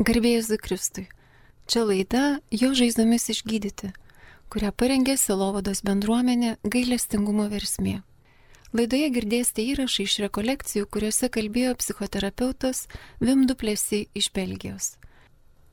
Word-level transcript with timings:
Garbėjus 0.00 0.48
Kristui. 0.64 1.10
Čia 1.68 1.82
laida 1.84 2.40
Jo 2.48 2.70
žaizdomis 2.72 3.26
išgydyti, 3.34 3.90
kurią 4.48 4.70
parengė 4.72 5.18
Silovados 5.20 5.82
bendruomenė 5.84 6.54
gailestingumo 6.64 7.44
versmė. 7.52 7.98
Laidoje 8.72 9.10
girdėsite 9.12 9.60
įrašą 9.74 10.06
iš 10.06 10.14
rekolekcijų, 10.24 10.86
kuriuose 10.88 11.28
kalbėjo 11.28 11.74
psichoterapeutas 11.82 12.86
Vimduplėsiai 13.20 14.08
iš 14.16 14.30
Belgijos. 14.32 14.96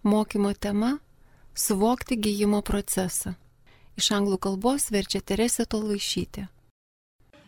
Mokymo 0.04 0.52
tema- 0.60 1.00
suvokti 1.66 2.20
gyjimo 2.20 2.60
procesą. 2.62 3.38
Iš 3.96 4.12
anglų 4.12 4.44
kalbos 4.44 4.92
verčia 4.92 5.22
Teresė 5.24 5.64
Tolaišytė. 5.64 6.50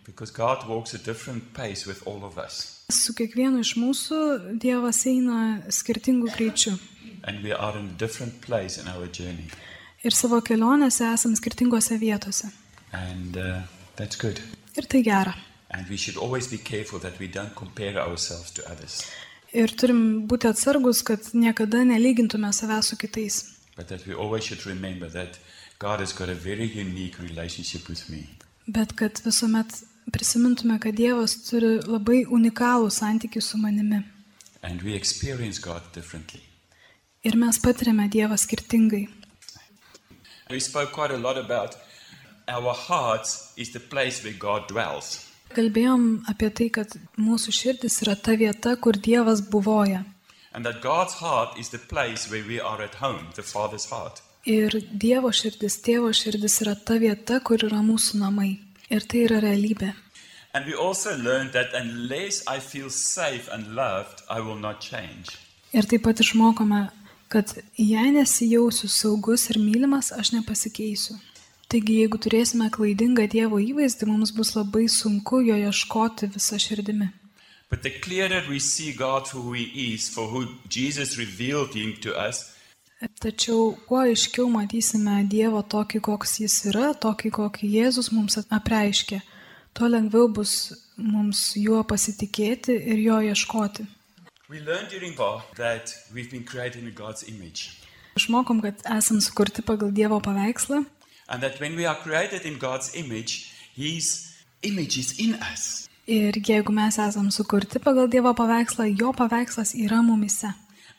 Because 0.06 0.32
God 0.32 0.64
walks 0.70 0.94
a 0.94 0.98
different 0.98 1.54
pace 1.54 1.86
with 1.86 2.08
all 2.08 2.24
of 2.24 2.38
us. 2.38 2.79
Su 2.90 3.14
kiekvienu 3.14 3.62
iš 3.62 3.76
mūsų 3.78 4.20
Dievas 4.62 5.04
eina 5.10 5.62
skirtingų 5.70 6.32
greičių. 6.34 6.74
And 7.28 7.44
we 7.44 7.52
are 7.54 7.78
in 7.78 7.90
a 7.94 7.98
different 8.00 8.40
place 8.42 8.80
in 8.82 8.88
our 8.88 9.08
journey. 9.14 9.46
Ir 10.04 10.16
savo 10.16 10.40
kelionėse 10.42 11.06
esam 11.14 11.36
skirtingose 11.38 11.98
vietose. 12.02 12.50
And 12.94 13.38
uh, 13.38 13.62
that's 13.98 14.16
good. 14.18 14.40
Ir 14.80 14.88
tai 14.90 15.04
gera. 15.04 15.36
And 15.70 15.86
we 15.90 15.98
should 15.98 16.18
always 16.18 16.48
be 16.48 16.58
careful 16.58 17.00
that 17.00 17.20
we 17.20 17.28
don't 17.28 17.54
compare 17.56 18.00
ourselves 18.02 18.52
to 18.58 18.64
others, 18.72 19.04
Ir 19.54 19.70
turim 19.74 20.28
būti 20.30 20.46
atsargus, 20.50 21.00
kad 21.02 21.26
niekada 21.34 21.80
nelygintume 21.86 22.52
savęs 22.54 22.90
su 22.92 22.98
kitais. 22.98 23.56
but 23.76 23.88
that 23.88 24.06
we 24.08 24.14
always 24.14 24.44
should 24.44 24.66
remember 24.66 25.08
that 25.10 25.40
God 25.80 26.00
has 26.02 26.12
got 26.14 26.30
a 26.30 26.34
very 26.36 26.66
unique 26.66 27.18
relationship 27.20 27.88
with 27.90 28.10
me. 28.10 28.28
Bet 28.68 28.94
kad 28.96 29.22
visuomet 29.26 29.84
prisimintume, 30.12 30.80
kad 30.80 30.96
Dievas 30.96 31.36
turi 31.48 31.80
labai 31.86 32.24
unikalų 32.26 32.90
santykių 32.94 33.42
su 33.42 33.58
manimi. 33.62 34.04
Ir 37.24 37.36
mes 37.36 37.60
patiriame 37.64 38.10
Dievą 38.10 38.38
skirtingai. 38.38 39.08
We 40.50 40.60
spoke 40.60 40.92
quite 40.92 41.12
a 41.12 41.18
lot 41.18 41.38
about 41.38 41.76
our 42.48 42.74
hearts 42.74 43.54
is 43.56 43.72
the 43.72 43.80
place 43.80 44.24
where 44.24 44.34
God 44.34 44.68
dwells. 44.68 45.26
Kalbėjom 45.54 46.26
apie 46.30 46.50
tai, 46.54 46.70
kad 46.70 46.94
mūsų 47.18 47.54
širdis 47.54 48.02
yra 48.06 48.16
ta 48.16 48.36
vieta, 48.38 48.76
kur 48.78 48.94
Dievas 48.94 49.42
buvoja. 49.42 50.04
And 50.54 50.66
that 50.66 50.82
God's 50.82 51.14
heart 51.22 51.58
is 51.60 51.70
the 51.70 51.78
place 51.78 52.30
where 52.30 52.44
we 52.46 52.60
are 52.60 52.82
at 52.82 52.96
home, 52.96 53.30
the 53.36 53.44
Father's 53.44 53.86
heart. 53.90 54.22
Ir 54.46 54.74
Dievo 54.90 55.30
širdis, 55.36 55.78
tėvo 55.86 56.10
širdis 56.16 56.62
yra 56.64 56.74
ta 56.76 56.98
vieta, 56.98 57.40
kur 57.44 57.62
yra 57.62 57.82
mūsų 57.86 58.22
namai. 58.22 58.58
Ir 58.90 59.06
tai 59.06 59.26
yra 59.28 59.40
realybė. 59.44 59.94
And 60.54 60.66
we 60.66 60.74
also 60.74 61.16
learned 61.16 61.52
that 61.54 61.74
unless 61.74 62.42
I 62.48 62.60
feel 62.60 62.90
safe 62.90 63.48
and 63.52 63.76
loved, 63.76 64.24
I 64.30 64.40
will 64.42 64.58
not 64.58 64.82
change. 64.82 65.38
Ir 65.74 65.86
taip 65.86 66.08
pat 66.08 66.24
išmokome, 66.24 66.88
kad 67.30 67.54
jei 67.78 68.10
nesijausiu 68.16 68.90
saugus 68.90 69.50
ir 69.54 69.60
mylimas, 69.62 70.10
aš 70.12 70.34
nepasikeisiu. 70.34 71.20
Taigi, 71.70 72.00
jeigu 72.02 72.18
turėsime 72.18 72.72
klaidingą 72.74 73.28
Dievo 73.30 73.60
įvaizdį, 73.62 74.08
mums 74.10 74.32
bus 74.34 74.56
labai 74.58 74.88
sunku 74.90 75.44
jo 75.46 75.54
ieškoti 75.54 76.32
visą 76.34 76.58
širdimi. 76.58 77.12
But 77.70 77.84
the 77.84 77.92
clearer 77.92 78.42
we 78.50 78.58
see 78.58 78.92
God 78.94 79.28
for 79.28 79.38
who 79.38 79.54
He 79.54 79.94
is, 79.94 80.10
for 80.10 80.26
who 80.28 80.48
Jesus 80.68 81.20
revealed 81.20 81.76
Him 81.76 81.94
to 82.02 82.18
us, 82.18 82.56
Tačiau 83.00 83.78
kuo 83.88 84.02
aiškiau 84.04 84.50
matysime 84.52 85.22
Dievą 85.32 85.62
tokį, 85.72 86.02
koks 86.04 86.40
jis 86.42 86.56
yra, 86.68 86.90
tokį, 87.06 87.32
kokį 87.38 87.70
Jėzus 87.78 88.12
mums 88.12 88.36
apreiškė, 88.44 89.22
tuo 89.74 89.88
lengviau 89.88 90.28
bus 90.28 90.74
mums 91.00 91.54
juo 91.56 91.80
pasitikėti 91.88 92.76
ir 92.76 93.00
jo 93.00 93.22
ieškoti. 93.32 93.88
Išmokom, 98.20 98.60
kad 98.66 98.84
esam 98.98 99.22
sukurti 99.24 99.64
pagal 99.64 99.96
Dievo 99.96 100.20
paveikslą 100.20 100.84
image, 105.24 105.88
ir 106.10 106.34
jeigu 106.42 106.74
mes 106.74 106.98
esam 107.00 107.30
sukurti 107.32 107.80
pagal 107.80 108.10
Dievo 108.10 108.34
paveikslą, 108.34 108.90
jo 108.98 109.14
paveikslas 109.14 109.76
yra 109.78 110.02
mumise. 110.02 110.50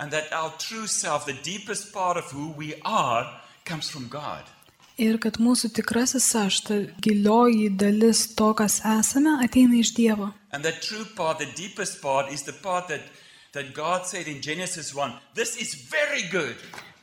And 0.00 0.11
that 0.12 0.33
our 0.33 0.50
true 0.56 0.87
self, 0.87 1.27
the 1.27 1.37
deepest 1.44 1.93
part 1.93 2.16
of 2.16 2.25
who 2.33 2.49
we 2.56 2.75
are, 2.84 3.28
comes 3.66 3.91
from 3.91 4.09
God. 4.09 4.49
Ir 4.97 5.19
kad 5.21 5.37
mūsų 5.41 5.71
tikrasis 5.77 6.28
aš, 6.37 6.61
ta 6.65 6.77
gilioji 7.05 7.69
dalis 7.77 8.22
to, 8.37 8.50
kas 8.56 8.81
esame, 8.81 9.37
ateina 9.44 9.77
iš 9.77 9.93
Dievo. 9.97 10.33
And 10.53 10.65
that 10.65 10.81
true 10.81 11.05
part, 11.16 11.39
the 11.39 11.53
deepest 11.56 12.00
part, 12.00 12.33
is 12.33 12.43
the 12.49 12.53
part 12.53 12.89
that, 12.89 13.05
that 13.53 13.75
God 13.75 14.06
said 14.06 14.27
in 14.27 14.41
Genesis 14.41 14.94
1 14.94 15.12
this 15.34 15.56
is 15.56 15.75
very 15.75 16.25
good. 16.33 16.56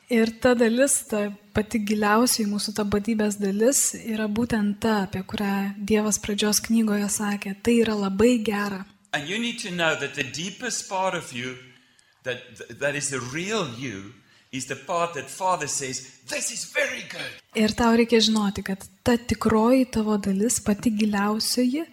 Ir 0.09 0.33
ta 0.41 0.55
dalis, 0.55 1.01
ta 1.09 1.27
pati 1.53 1.81
giliausiai 1.85 2.49
mūsų 2.49 2.73
tapatybės 2.81 3.37
dalis, 3.37 3.93
yra 3.93 4.25
būtent 4.25 4.77
ta, 4.81 5.03
apie 5.05 5.21
kurią 5.21 5.75
Dievas 5.77 6.17
pradžios 6.23 6.61
knygoje 6.65 7.09
sakė, 7.11 7.57
tai 7.61 7.79
yra 7.85 7.93
labai 7.93 8.37
gera. 8.41 8.85
And 9.13 9.27
you 9.27 9.37
need 9.37 9.59
to 9.65 9.71
know 9.71 9.95
that 9.95 10.15
the 10.15 10.23
deepest 10.23 10.89
part 10.89 11.13
of 11.13 11.33
you, 11.33 11.57
that, 12.27 12.39
that 12.83 12.95
is 12.95 13.09
the 13.09 13.19
real 13.33 13.65
you, 13.85 14.13
is 14.51 14.65
the 14.67 14.75
part 14.89 15.13
that 15.15 15.29
Father 15.29 15.67
says, 15.67 15.97
This 16.33 16.51
is 16.55 16.61
very 16.79 17.03
good. 17.13 17.31
Ir 17.63 17.73
tau 17.79 17.91
reikia 17.99 18.19
žinoti, 18.27 18.63
kad 18.69 18.83
ta 19.03 19.15
tikroji 19.17 19.85
tavo 19.91 20.17
dalis, 20.17 20.59
pati 20.67 20.91
giliausioji, 20.99 21.83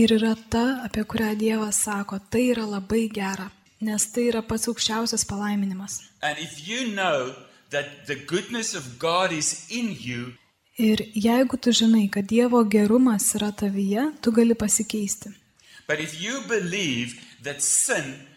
ir 0.00 0.08
yra 0.18 0.34
ta, 0.50 0.64
apie 0.86 1.04
kurią 1.04 1.32
Dievas 1.40 1.78
sako, 1.86 2.18
tai 2.30 2.44
yra 2.52 2.66
labai 2.74 3.04
gera, 3.18 3.48
nes 3.80 4.06
tai 4.12 4.28
yra 4.32 4.42
pats 4.42 4.68
aukščiausias 4.70 5.24
palaiminimas. 5.30 6.00
And 6.22 6.38
if 6.38 6.68
you 6.68 6.92
know 6.94 7.34
that 7.70 8.06
the 8.06 8.16
goodness 8.32 8.74
of 8.74 8.98
God 8.98 9.32
is 9.32 9.66
in 9.70 9.94
you, 10.08 10.34
Ir 10.78 10.98
jeigu 11.18 11.56
tu 11.60 11.70
žinai, 11.74 12.04
kad 12.14 12.28
Dievo 12.30 12.60
gerumas 12.70 13.24
yra 13.34 13.50
tavyje, 13.50 14.02
tu 14.22 14.30
gali 14.30 14.54
pasikeisti. 14.54 15.34
but 15.88 15.98
if 15.98 16.12
you 16.22 16.34
believe 16.48 17.14
that 17.42 17.60
sin 17.62 18.27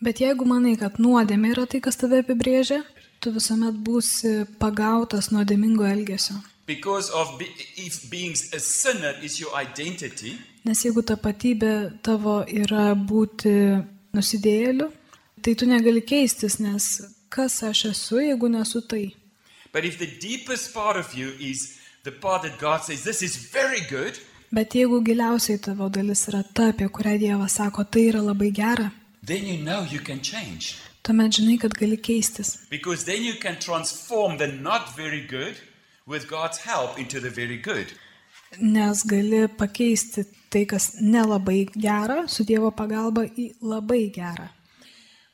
Bet 0.00 0.20
jeigu 0.22 0.46
manai, 0.48 0.76
kad 0.80 0.96
nuodėmė 1.02 1.50
yra 1.54 1.66
tai, 1.68 1.80
kas 1.84 1.98
tave 2.00 2.22
apibrėžia, 2.24 2.78
tu 3.20 3.32
visuomet 3.34 3.76
būsi 3.84 4.46
pagautas 4.58 5.28
nuodėmingo 5.34 5.84
elgesio. 5.84 6.34
because 6.66 7.10
of 7.10 7.36
be, 7.38 7.46
if 7.76 8.08
being 8.10 8.30
a 8.54 8.58
sinner 8.60 9.14
is 9.22 9.40
your 9.40 9.50
identity, 9.56 10.38
Nes 10.64 10.82
jeigu 10.84 11.02
tapatybė 11.02 12.00
tavo 12.04 12.44
yra 12.46 12.94
būti 12.94 13.52
nusidėjėliu, 14.14 14.90
tai 15.42 15.54
tu 15.54 15.66
negali 15.66 16.00
keistis, 16.04 16.58
nes 16.60 16.86
kas 17.32 17.62
aš 17.64 17.84
esu, 17.90 18.20
jeigu 18.20 18.48
nesu 18.48 18.80
tai. 18.86 19.14
but 19.72 19.84
if 19.84 19.98
the 19.98 20.06
deepest 20.20 20.72
part 20.74 20.96
of 20.96 21.12
you 21.14 21.32
is 21.40 21.78
the 22.04 22.12
part 22.12 22.42
that 22.42 22.58
God 22.58 22.82
says, 22.84 23.02
This 23.04 23.22
is 23.22 23.36
very 23.36 23.80
good, 23.90 24.18
Bet 24.52 24.74
jeigu 24.74 25.00
giliausiai 25.06 25.58
tavo 25.62 25.88
dalis 25.88 26.26
yra 26.28 26.42
ta, 26.54 26.70
apie 26.72 26.88
kurią 26.88 27.18
Dievas 27.22 27.54
sako, 27.60 27.84
tai 27.84 28.08
yra 28.10 28.20
labai 28.20 28.50
gera, 28.52 28.90
then 29.22 29.46
you 29.46 29.58
know 29.62 29.82
you 29.90 30.00
can 30.00 30.20
change. 30.20 30.76
tuomet 31.02 31.32
žinai, 31.32 31.58
kad 31.60 31.72
gali 31.74 31.96
keistis. 31.96 32.68
Because 32.70 33.04
then 33.04 33.22
you 33.22 33.34
can 33.34 33.56
transform 33.58 34.38
the 34.38 34.46
not 34.46 34.96
very 34.96 35.20
good 35.26 35.56
with 36.06 36.28
God's 36.28 36.58
help 36.58 36.98
into 36.98 37.20
the 37.20 37.30
very 37.30 37.56
good. 37.56 37.92
Nes 38.58 39.04
gali 39.04 39.46
pakeisti 39.48 40.24
tai, 40.50 40.64
kas 40.64 40.96
nelabai 41.00 41.68
gera, 41.76 42.26
su 42.28 42.44
Dievo 42.44 42.70
pagalba 42.74 43.24
į 43.38 43.52
labai 43.62 44.10
gerą. 44.12 44.48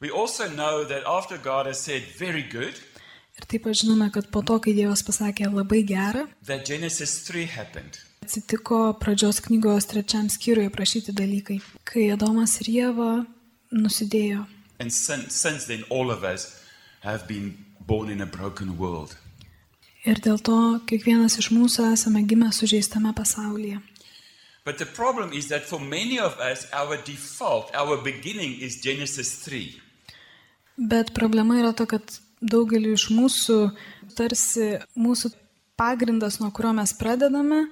We 0.00 0.10
also 0.10 0.46
know 0.48 0.84
that 0.84 1.04
after 1.06 1.38
God 1.38 1.66
has 1.66 1.80
said 1.80 2.02
very 2.18 2.42
good, 2.42 2.74
Ir 3.36 3.44
taip 3.44 3.64
pat 3.66 3.76
žinome, 3.76 4.06
kad 4.12 4.30
po 4.32 4.40
to, 4.40 4.54
kai 4.64 4.72
Dievas 4.72 5.02
pasakė 5.04 5.50
labai 5.52 5.82
gerą, 5.84 6.22
that 6.46 6.64
Genesis 6.64 7.18
3 7.28 7.44
happened. 7.44 7.98
Atsitiko 8.26 8.96
pradžios 8.98 9.38
knygos 9.46 9.86
trečiam 9.86 10.26
skyriuje 10.30 10.70
prašyti 10.74 11.14
dalykai, 11.14 11.60
kai 11.86 12.10
Adomas 12.10 12.58
ir 12.64 12.72
Jėva 12.74 13.10
nusidėjo. 13.70 14.44
And 14.82 14.92
sin, 14.92 15.30
since 15.30 15.66
then. 15.70 15.86
Ir 20.06 20.20
dėl 20.22 20.38
to 20.42 20.58
kiekvienas 20.90 21.38
iš 21.38 21.52
mūsų 21.54 21.92
esame 21.94 22.24
gimę 22.26 22.50
sužeistame 22.52 23.14
pasaulyje. 23.14 23.78
But 24.66 24.78
the 24.78 24.86
problem 24.86 25.32
is 25.32 25.46
that 25.48 25.62
for 25.62 25.78
many 25.78 26.18
of 26.18 26.34
us, 26.42 26.66
our 26.72 26.98
default, 27.06 27.70
our 27.74 28.02
beginning 28.02 28.58
is 28.60 28.82
Genesis 28.82 29.38
3. 29.46 29.80
Bet 30.76 31.14
problema 31.14 31.60
yra 31.60 31.72
ta, 31.72 31.86
kad 31.86 32.02
daugeliu 32.42 32.96
iš 32.98 33.06
mūsų 33.14 33.60
tarsi 34.18 34.80
mūsų 34.98 35.30
pagrindas, 35.78 36.40
nuo 36.40 36.50
kurio 36.50 36.72
mes 36.76 36.92
pradedame, 36.98 37.68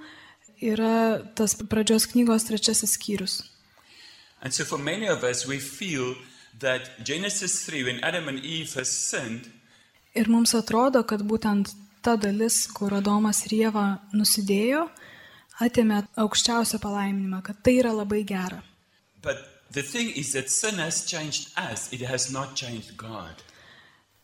yra 0.63 1.23
tas 1.35 1.55
pradžios 1.55 2.07
knygos 2.13 2.45
trečiasis 2.49 2.97
skyrius. 2.99 3.43
And 4.43 4.53
so 4.53 4.65
for 4.65 4.79
many 4.79 5.07
of 5.09 5.25
us, 5.25 5.47
we 5.47 5.59
feel 5.59 6.15
that 6.61 7.03
Genesis 7.05 7.65
3, 7.65 7.85
when 7.85 8.01
Adam 8.05 8.29
and 8.29 8.39
Eve 8.45 8.73
has 8.75 8.89
sinned, 8.91 9.51
Ir 10.15 10.29
mums 10.31 10.53
atrodo, 10.55 11.03
kad 11.03 11.25
būtent 11.27 11.73
ta 12.03 12.15
dalis, 12.17 12.67
kur 12.71 12.93
Adomas 12.95 13.41
ir 13.49 13.57
Jėva 13.65 13.99
nusidėjo, 14.15 14.85
atėmė 15.59 16.05
aukščiausią 16.23 16.79
palaiminimą, 16.79 17.41
kad 17.43 17.59
tai 17.65 17.79
yra 17.81 17.91
labai 17.93 18.23
gera. 18.25 18.63
but 19.23 19.39
the 19.73 19.83
thing 19.83 20.11
is 20.15 20.33
that 20.35 20.51
sin 20.51 20.75
has 20.79 21.05
changed 21.05 21.49
us, 21.59 21.93
it 21.93 22.01
has 22.03 22.31
not 22.31 22.55
changed 22.55 22.97
God. 22.97 23.43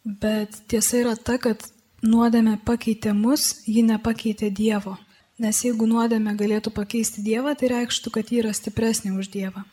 Bet 0.05 0.61
tiesa 0.69 1.01
yra 1.03 1.17
ta, 1.17 1.39
kad 1.39 1.65
nuodėmė 2.03 2.61
pakeitė 2.65 3.13
mus, 3.13 3.65
ji 3.67 3.83
nepakeitė 3.83 4.51
Dievo. 4.55 4.97
Nes 5.41 5.63
jeigu 5.65 5.87
nuodėmė 5.89 6.35
galėtų 6.37 6.73
pakeisti 6.77 7.23
Dievą, 7.25 7.55
tai 7.57 7.71
reikštų, 7.73 8.13
kad 8.13 8.29
ji 8.29 8.43
yra 8.43 8.53
stipresnė 8.53 9.15
už 9.17 9.31
Dievą. 9.33 9.65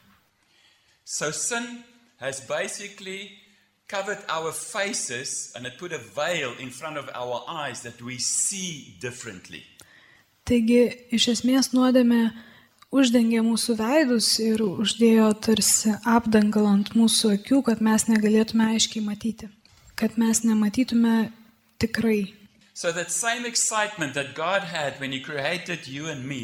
So 1.03 1.31
sin 1.31 1.83
has 2.19 2.39
basically 2.39 3.31
covered 3.87 4.19
our 4.29 4.51
faces 4.51 5.51
and 5.55 5.65
it 5.65 5.77
put 5.77 5.91
a 5.91 5.99
veil 6.15 6.53
in 6.59 6.69
front 6.69 6.97
of 6.97 7.09
our 7.13 7.43
eyes 7.47 7.81
that 7.81 8.01
we 8.01 8.17
see 8.17 8.95
differently. 9.01 9.63
Taigi, 10.47 10.87
iš 11.11 11.27
esmės 11.33 11.73
nuodėmė 11.75 12.29
uždengė 12.95 13.41
mūsų 13.43 13.75
veidus 13.81 14.29
ir 14.39 14.63
uždėjo 14.63 15.33
tarsi 15.43 15.91
apdangalą 16.07 16.77
ant 16.77 16.93
mūsų 16.95 17.33
akių, 17.35 17.61
kad 17.67 17.83
mes 17.83 18.07
negalėtume 18.07 18.69
aiškiai 18.75 19.03
matyti, 19.03 19.49
kad 19.99 20.15
mes 20.15 20.45
nematytume 20.47 21.29
tikrai. 21.83 22.33
So 22.77 22.91
that 22.91 23.09
same 23.11 23.43
excitement 23.53 24.13
that 24.13 24.35
God 24.35 24.61
had 24.77 24.91
when 25.01 25.11
He 25.11 25.19
created 25.19 25.87
you 25.87 26.03
and 26.13 26.21
me, 26.33 26.43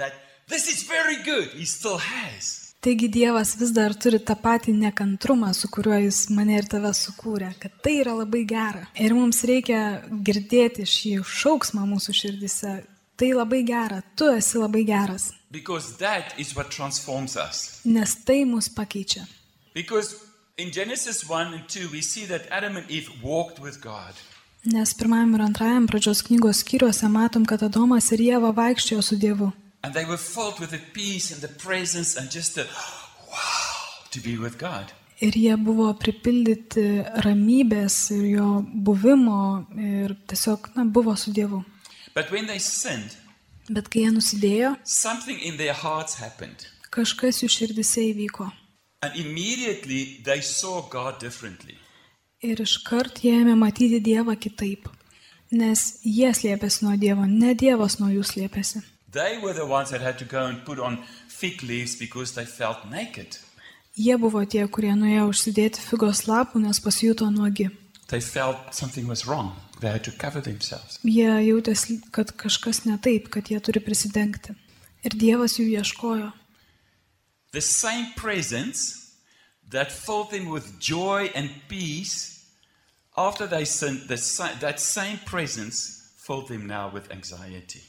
that 0.00 0.12
this 0.48 0.64
is 0.72 0.82
very 0.96 1.18
good, 1.22 1.48
He 1.60 1.64
still 1.64 1.98
has. 1.98 2.74
Taigi 2.82 3.08
Dievas 3.08 3.54
vis 3.60 3.70
dar 3.78 3.94
turi 4.02 4.18
tą 4.18 4.34
patį 4.46 4.74
nekantrumą, 4.80 5.52
su 5.54 5.68
kuriuo 5.72 6.00
Jis 6.02 6.18
mane 6.36 6.56
ir 6.58 6.66
tave 6.72 6.90
sukūrė, 6.98 7.52
kad 7.62 7.72
tai 7.84 7.94
yra 8.02 8.16
labai 8.18 8.42
gera. 8.50 8.82
Ir 9.04 9.14
mums 9.14 9.44
reikia 9.48 9.78
girdėti 10.26 10.84
šį 10.94 11.14
šauksmą 11.22 11.86
mūsų 11.94 12.16
širdise. 12.22 12.74
Tai 13.16 13.30
labai 13.38 13.62
gera, 13.62 14.02
tu 14.18 14.26
esi 14.34 14.58
labai 14.58 14.82
geras, 14.90 15.30
Because 15.52 15.96
that 15.98 16.34
is 16.36 16.56
what 16.56 16.68
transforms 16.70 17.36
us. 17.36 17.80
nes 17.84 18.16
tai 18.26 18.42
mus 18.44 18.68
pakeičia. 18.68 19.22
Because 19.72 20.16
in 20.58 20.72
Genesis 20.72 21.22
1 21.30 21.54
and 21.54 21.68
2, 21.68 21.90
we 21.92 22.00
see 22.02 22.24
that 22.26 22.42
Adam 22.50 22.76
and 22.76 22.90
Eve 22.90 23.08
walked 23.22 23.60
with 23.60 23.80
God. 23.80 24.14
Nes 24.64 24.94
pirmajam 24.96 25.34
ir 25.36 25.42
antrajam 25.44 25.86
pradžios 25.86 26.22
knygos 26.24 26.62
skyriuose 26.62 27.08
matom, 27.12 27.44
kad 27.44 27.60
Adomas 27.66 28.06
ir 28.16 28.22
Jėva 28.24 28.48
vaikščiojo 28.56 29.02
su 29.04 29.16
Dievu. 29.20 29.50
The 29.82 29.92
wow. 33.28 34.84
Ir 35.20 35.36
jie 35.36 35.56
buvo 35.60 35.90
pripildyti 36.00 36.86
ramybės 37.26 37.98
ir 38.16 38.24
jo 38.30 38.48
buvimo 38.88 39.66
ir 39.76 40.16
tiesiog, 40.32 40.70
na, 40.78 40.84
buvo 40.88 41.12
su 41.16 41.30
Dievu. 41.36 41.60
Sinned, 42.58 43.12
Bet 43.68 43.88
kai 43.92 44.06
jie 44.06 44.10
nusidėjo, 44.16 44.74
kažkas 46.90 47.42
jų 47.42 47.48
širdise 47.52 48.00
įvyko. 48.14 48.50
And 49.02 49.16
immediately 49.16 50.20
they 50.24 50.40
saw 50.40 50.80
God 50.88 51.20
differently. 51.20 51.83
Ir 52.44 52.60
iškart 52.60 53.22
jie 53.24 53.38
ėmė 53.40 53.54
matyti 53.56 54.02
Dievą 54.04 54.34
kitaip. 54.36 54.90
Nes 55.54 55.80
jie 56.04 56.28
slėpėsi 56.36 56.84
nuo 56.84 56.96
Dievo, 57.00 57.24
ne 57.24 57.54
Dievas 57.56 57.96
nuo 58.00 58.10
jų 58.12 58.24
slėpėsi. 58.28 58.82
Jie 63.94 64.16
buvo 64.18 64.42
tie, 64.44 64.64
kurie 64.68 64.90
nuėjo 64.98 65.28
užsidėti 65.30 65.80
figos 65.80 66.24
lapų, 66.26 66.60
nes 66.66 66.82
pasijuto 66.84 67.30
nuogi. 67.30 67.70
They 68.12 68.20
felt 68.20 68.74
something 68.74 69.08
was 69.08 69.24
wrong. 69.24 69.54
They 69.80 69.88
had 69.88 70.04
to 70.04 70.12
cover 70.12 70.42
themselves. 70.42 70.98
Jie 71.00 71.30
jautėsi, 71.46 72.00
kad 72.12 72.34
kažkas 72.36 72.82
ne 72.84 72.98
taip, 73.00 73.30
kad 73.32 73.48
jie 73.48 73.62
turi 73.64 73.80
prisidengti. 73.80 74.52
Ir 75.06 75.16
Dievas 75.16 75.56
jų 75.56 75.70
ieškojo. 75.78 76.28
The 77.56 77.62
same 77.62 78.12
presence 78.16 79.14
that 79.70 79.92
filled 79.92 80.30
them 80.30 80.50
with 80.50 80.76
joy 80.78 81.30
and 81.34 81.48
peace 81.68 82.33
after 83.16 83.46
they 83.46 83.64
sinned, 83.64 84.08
the, 84.08 84.16
that 84.60 84.80
same 84.80 85.18
presence 85.24 86.12
filled 86.16 86.48
them 86.48 86.66
now 86.66 86.90
with 86.92 87.10
anxiety. 87.10 87.82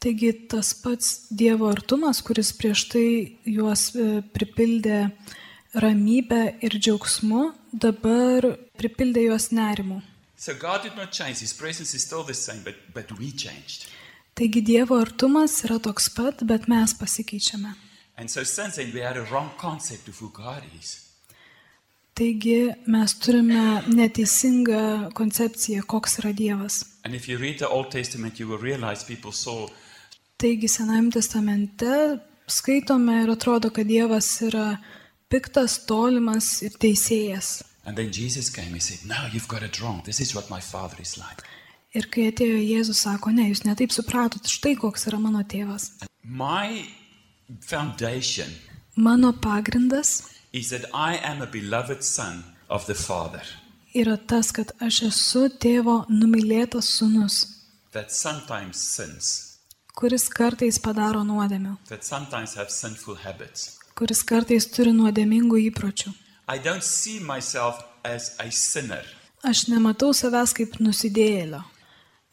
Taigi 0.00 0.48
tas 0.48 0.72
pats 0.74 1.26
Dievo 1.34 1.66
artumas, 1.72 2.20
kuris 2.22 2.52
prieš 2.54 2.84
tai 2.92 3.06
juos 3.42 3.88
e, 3.98 4.20
pripildė 4.22 5.08
ramybę 5.74 6.42
ir 6.62 6.76
džiaugsmu, 6.78 7.48
dabar 7.72 8.46
pripildė 8.78 9.26
juos 9.26 9.50
nerimu. 9.50 10.00
So 10.36 10.54
God 10.54 10.84
did 10.84 10.94
not 10.94 11.10
change. 11.10 11.40
His 11.40 11.52
presence 11.52 11.94
is 11.94 12.06
still 12.06 12.22
the 12.22 12.34
same, 12.34 12.62
but, 12.62 12.76
but 12.94 13.10
we 13.18 13.32
changed. 13.32 13.88
Taigi 14.38 14.62
Dievo 14.62 15.00
artumas 15.02 15.64
yra 15.66 15.80
toks 15.82 16.08
pat, 16.14 16.46
bet 16.46 16.68
mes 16.68 16.94
pasikeičiame. 16.94 17.74
And 18.16 18.30
so 18.30 18.44
since 18.44 18.76
then, 18.76 18.92
we 18.94 19.00
had 19.00 19.16
a 19.16 19.26
wrong 19.32 19.50
concept 19.58 20.06
of 20.06 20.18
who 20.18 20.30
God 20.30 20.62
is. 20.78 21.07
Taigi 22.18 22.72
mes 22.90 23.12
turime 23.22 23.82
neteisingą 23.94 25.12
koncepciją, 25.14 25.84
koks 25.86 26.18
yra 26.18 26.32
Dievas. 26.34 26.80
Saw 29.32 29.68
Taigi 30.38 30.68
Senajame 30.68 31.10
testamente 31.14 32.18
skaitome 32.50 33.22
ir 33.22 33.30
atrodo, 33.30 33.70
kad 33.70 33.86
Dievas 33.86 34.30
yra 34.42 34.80
piktas, 35.30 35.78
tolimas 35.86 36.62
ir 36.66 36.74
teisėjas. 36.74 37.62
Came 37.84 38.80
said, 38.80 39.06
like. 41.18 41.44
Ir 41.94 42.08
kai 42.10 42.26
atėjo 42.32 42.58
Jėzus, 42.58 43.04
sako, 43.06 43.30
ne, 43.30 43.46
jūs 43.52 43.62
netaip 43.64 43.94
supratot, 43.94 44.42
štai 44.42 44.74
koks 44.76 45.06
yra 45.06 45.20
mano 45.22 45.44
tėvas. 45.46 45.92
Mano 48.96 49.32
pagrindas 49.32 50.37
is 50.52 50.70
that 50.70 50.84
I 50.94 51.16
am 51.16 51.42
a 51.42 51.46
beloved 51.46 52.02
Son 52.02 52.44
of 52.68 52.86
the 52.86 52.94
Father, 52.94 53.42
yra 53.94 54.16
tas, 54.16 54.52
kad 54.52 54.72
aš 54.80 55.02
esu 55.08 55.48
tėvo 55.60 56.04
numylėtas 56.08 56.88
sunus, 56.98 57.40
that 57.92 58.12
sometimes 58.12 58.76
sins, 58.76 59.58
kuris 59.96 60.28
kartais 60.28 60.78
padaro 60.78 61.24
nuodėmių, 61.24 61.76
that 61.88 62.04
sometimes 62.04 62.54
have 62.54 62.70
sinful 62.70 63.16
habits. 63.24 63.78
kuris 63.98 64.22
kartais 64.22 64.68
turi 64.70 64.92
nuodėmingų 64.94 65.58
įpročių. 65.72 66.12
I 66.48 66.58
don't 66.58 66.84
see 66.84 67.18
myself 67.20 67.82
as 68.04 68.36
a 68.38 68.50
sinner. 68.50 69.02
Aš 69.44 69.66
nematau 69.68 70.12
savęs 70.14 70.54
kaip 70.54 70.78
nusidėjėlio. 70.80 71.60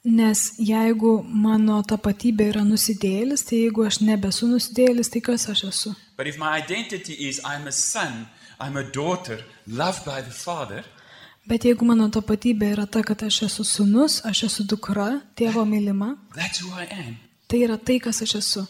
Nes 0.06 0.42
jeigu 0.62 1.24
mano 1.25 1.80
tapatybė 1.81 2.52
yra 2.52 2.62
nusidėjėlis, 2.62 3.42
tai 3.50 3.63
jeigu 3.63 3.88
aš 3.88 4.00
nebesu 4.06 4.46
nusidėjėlis, 4.52 5.10
tai 5.10 5.22
kas 5.25 5.48
aš 5.50 5.63
esu? 5.72 5.96
Is 6.19 7.40
I'm 7.44 7.72
son, 7.72 8.28
I'm 8.60 8.92
daughter, 8.92 9.40
Father, 9.66 10.86
Bet 11.48 11.65
jeigu 11.65 11.86
mano 11.86 12.08
tapatybė 12.10 12.72
yra 12.74 12.86
ta, 12.86 13.01
kad 13.01 13.22
aš 13.24 13.44
esu 13.50 13.63
sunus, 13.63 14.22
aš 14.25 14.44
esu 14.48 14.63
dukra, 14.63 15.22
tėvo 15.38 15.65
mylima, 15.65 16.15
tai 17.48 17.60
yra 17.62 17.77
tai, 17.77 18.00
kas 18.00 18.22
aš 18.22 18.36
esu. 18.41 18.68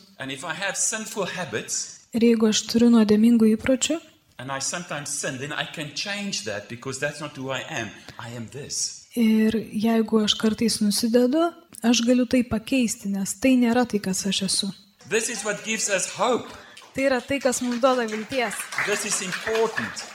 Habits 1.35 1.77
Ir 2.15 2.21
jeigu 2.23 2.47
aš 2.47 2.61
turiu 2.71 2.89
nuodėmingų 2.91 3.55
įpročių 3.57 3.99
and 4.37 4.51
I 4.51 4.59
sometimes 4.59 5.09
sin, 5.09 5.37
then 5.37 5.53
I 5.53 5.65
can 5.65 5.93
change 5.93 6.43
that 6.45 6.67
because 6.69 6.99
that's 6.99 7.21
not 7.21 7.35
who 7.35 7.51
I 7.51 7.61
am. 7.69 7.89
I 8.19 8.29
am 8.29 8.47
this. 8.51 9.04
Ir 9.15 9.55
jeigu 9.71 10.21
aš 10.23 10.35
kartais 10.39 10.79
nusidedu, 10.83 11.47
aš 11.81 12.01
galiu 12.07 12.25
tai 12.29 12.43
pakeisti, 12.43 13.09
nes 13.13 13.35
tai 13.39 13.55
nėra 13.59 13.85
tai, 13.89 13.99
kas 13.99 14.25
aš 14.29 14.41
esu. 14.49 14.71
This 15.09 15.29
is 15.29 15.43
what 15.45 15.63
gives 15.65 15.89
us 15.89 16.09
hope. 16.17 16.49
Tai 16.95 17.07
yra 17.09 17.21
tai, 17.21 17.39
kas 17.43 17.61
mums 17.61 17.81
duoda 17.83 18.07
vilties. 18.07 18.55
This 18.85 19.05
is 19.05 19.21
important. 19.21 20.05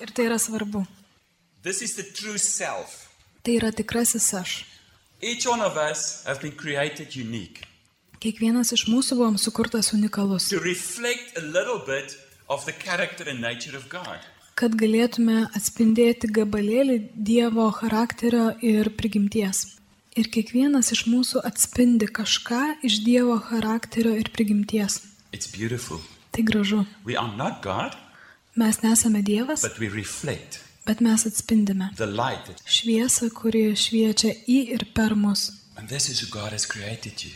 Ir 0.00 0.12
tai 0.16 0.30
yra 0.30 0.38
svarbu. 0.40 0.86
This 1.62 1.82
is 1.82 1.94
the 1.94 2.04
true 2.04 2.38
self. 2.38 3.08
Tai 3.44 3.58
yra 3.60 3.72
tikrasis 3.72 4.32
aš. 4.34 4.64
Each 5.20 5.46
one 5.46 5.60
of 5.60 5.76
us 5.76 6.24
have 6.24 6.40
been 6.40 6.56
created 6.56 7.12
unique 7.16 7.70
Kiekvienas 8.20 8.68
iš 8.76 8.82
mūsų 8.92 9.16
buvom 9.16 9.36
sukurtas 9.40 9.94
unikalus, 9.96 10.50
kad 14.58 14.74
galėtume 14.76 15.48
atspindėti 15.56 16.30
gabalėlį 16.36 16.96
Dievo 17.14 17.70
charakterio 17.72 18.50
ir 18.62 18.90
prigimties. 18.98 19.76
Ir 20.18 20.26
kiekvienas 20.32 20.90
iš 20.92 21.04
mūsų 21.08 21.44
atspindi 21.46 22.08
kažką 22.10 22.82
iš 22.86 23.00
Dievo 23.06 23.38
charakterio 23.40 24.16
ir 24.18 24.30
prigimties. 24.34 25.00
It's 25.32 25.46
beautiful. 25.46 26.00
Tai 26.32 26.42
gražu. 26.42 26.86
God, 27.62 27.96
Mes 28.56 28.82
nesame 28.82 29.22
Dievas, 29.22 29.62
but 29.62 29.78
we 29.78 29.88
reflect 29.88 30.60
bet 30.86 31.00
mes 31.00 31.26
atspindime 31.26 31.90
šviesą, 32.66 33.28
kuri 33.30 33.76
šviečia 33.76 34.32
į 34.48 34.58
ir 34.74 34.84
per 34.94 35.14
mus. 35.14 35.52
and 35.76 35.88
this 35.88 36.08
is 36.08 36.20
who 36.20 36.28
God 36.30 36.52
has 36.52 36.66
created 36.66 37.22
you. 37.24 37.30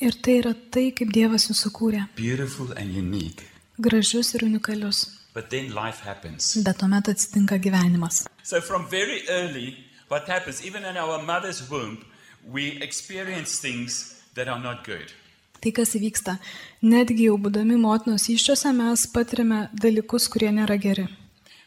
Ir 0.00 0.12
tai 0.22 0.38
yra 0.40 0.54
tai, 0.70 0.90
kaip 0.96 1.10
Dievas 1.12 1.48
jūs 1.50 1.60
sukūrė. 1.66 2.06
Beautiful 2.16 2.72
and 2.76 2.94
unique. 2.96 3.42
Gražius 3.78 4.34
ir 4.34 4.44
unikalius. 4.46 5.19
But 5.40 5.48
then 5.48 5.72
life 5.72 6.04
happens. 6.04 6.52
Bet 6.64 6.76
tuomet 6.76 7.08
atsitinka 7.08 7.56
gyvenimas. 7.56 8.26
So 8.42 8.60
from 8.60 8.84
very 8.90 9.22
early, 9.30 9.68
what 10.08 10.28
happens, 10.28 10.60
even 10.66 10.84
in 10.84 10.98
our 10.98 11.22
mother's 11.22 11.62
womb, 11.70 12.04
we 12.44 12.76
experience 12.82 13.58
things 13.58 14.20
that 14.34 14.48
are 14.48 14.60
not 14.60 14.84
good. 14.84 15.08
Tai 15.64 15.72
kas 15.72 15.96
įvyksta? 15.96 16.36
Netgi 16.84 17.30
jau 17.30 17.38
būdami 17.40 17.80
motinos 17.80 18.28
iščiose 18.28 18.76
mes 18.76 19.06
patiriame 19.16 19.62
dalykus, 19.72 20.28
kurie 20.28 20.52
nėra 20.52 20.76
geri. 20.76 21.08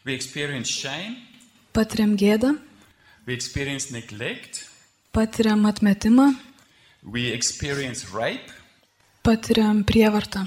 We 0.06 0.14
experience 0.14 0.70
shame, 0.70 1.18
Patiriam 1.74 2.12
gėdą, 2.14 2.52
we 3.26 3.34
experience 3.34 3.90
neglect, 3.90 4.60
patiriam 5.10 5.66
atmetimą, 5.66 6.28
we 7.02 7.32
experience 7.34 8.06
rape, 8.14 8.54
patiriam 9.26 9.82
prievartą, 9.82 10.44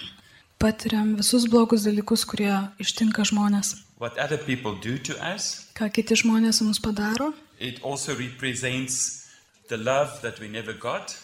patiriam 0.59 1.15
visus 1.17 1.45
blogus 1.49 1.85
dalykus, 1.87 2.25
kurie 2.25 2.53
ištinka 2.79 3.23
žmonės. 3.23 3.87
what 3.97 4.17
other 4.17 4.37
people 4.37 4.75
do 4.75 4.97
to 4.97 5.13
us. 5.33 5.67
Ką 5.73 5.89
kiti 5.93 6.15
žmonės 6.15 6.61
mums 6.61 6.79
padaro. 6.79 7.33
It 7.59 7.81
also 7.83 8.15
represents 8.15 9.27
the 9.69 9.77
love 9.77 10.21
that 10.21 10.39
we 10.39 10.47
never 10.47 10.73
got. 10.73 11.17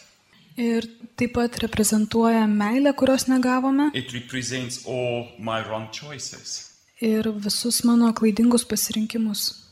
Ir 0.56 0.86
taip 1.18 1.34
pat 1.34 1.58
reprezentuoja 1.62 2.46
meilę, 2.46 2.94
kurios 2.94 3.26
negavome. 3.26 3.90
It 3.94 4.12
represents 4.12 4.86
all 4.86 5.28
my 5.38 5.62
wrong 5.62 5.90
choices. 5.92 6.70
Ir 7.00 7.30
visus 7.32 7.84
mano 7.84 8.12
klaidingus 8.12 8.64
pasirinkimus. 8.64 9.64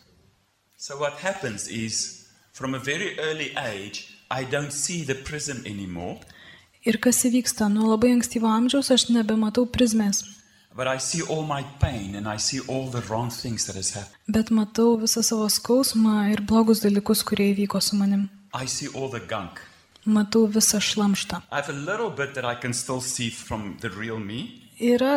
So, 0.76 0.98
what 0.98 1.14
happens 1.22 1.68
is, 1.68 2.26
from 2.52 2.74
a 2.74 2.78
very 2.78 3.18
early 3.18 3.52
age, 3.56 4.08
I 4.30 4.44
don't 4.44 4.72
see 4.72 5.04
the 5.04 5.14
prism 5.14 5.62
anymore, 5.66 6.18
Ir 6.82 6.96
kas 6.98 7.20
įvyksta, 7.28 7.68
nuo 7.70 7.92
labai 7.92 8.10
ankstyvo 8.16 8.48
amžiaus 8.50 8.88
aš 8.90 9.04
nebematau 9.14 9.68
prizmės, 9.70 10.24
bet 14.26 14.50
matau 14.50 14.96
visą 14.98 15.22
savo 15.22 15.46
skausmą 15.52 16.32
ir 16.32 16.42
blogus 16.42 16.80
dalykus, 16.82 17.22
kurie 17.28 17.52
įvyko 17.52 17.78
su 17.80 17.98
manim. 18.00 18.24
Matau 20.04 20.48
visą 20.50 20.80
šlamštą. 20.82 21.42
Yra 24.82 25.12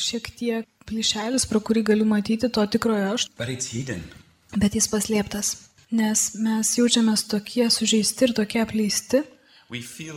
šiek 0.00 0.30
tiek 0.38 0.68
plyšelis, 0.88 1.44
pro 1.50 1.60
kurį 1.60 1.82
galiu 1.90 2.06
matyti 2.08 2.48
to 2.48 2.64
tikrojo 2.72 3.12
aš, 3.18 3.26
bet 4.56 4.74
jis 4.78 4.88
paslėptas. 4.88 5.52
Nes 5.92 6.24
mes 6.40 6.72
jaučiamės 6.78 7.26
tokie 7.28 7.68
sužeisti 7.68 8.30
ir 8.30 8.32
tokie 8.38 8.62
apleisti, 8.64 9.20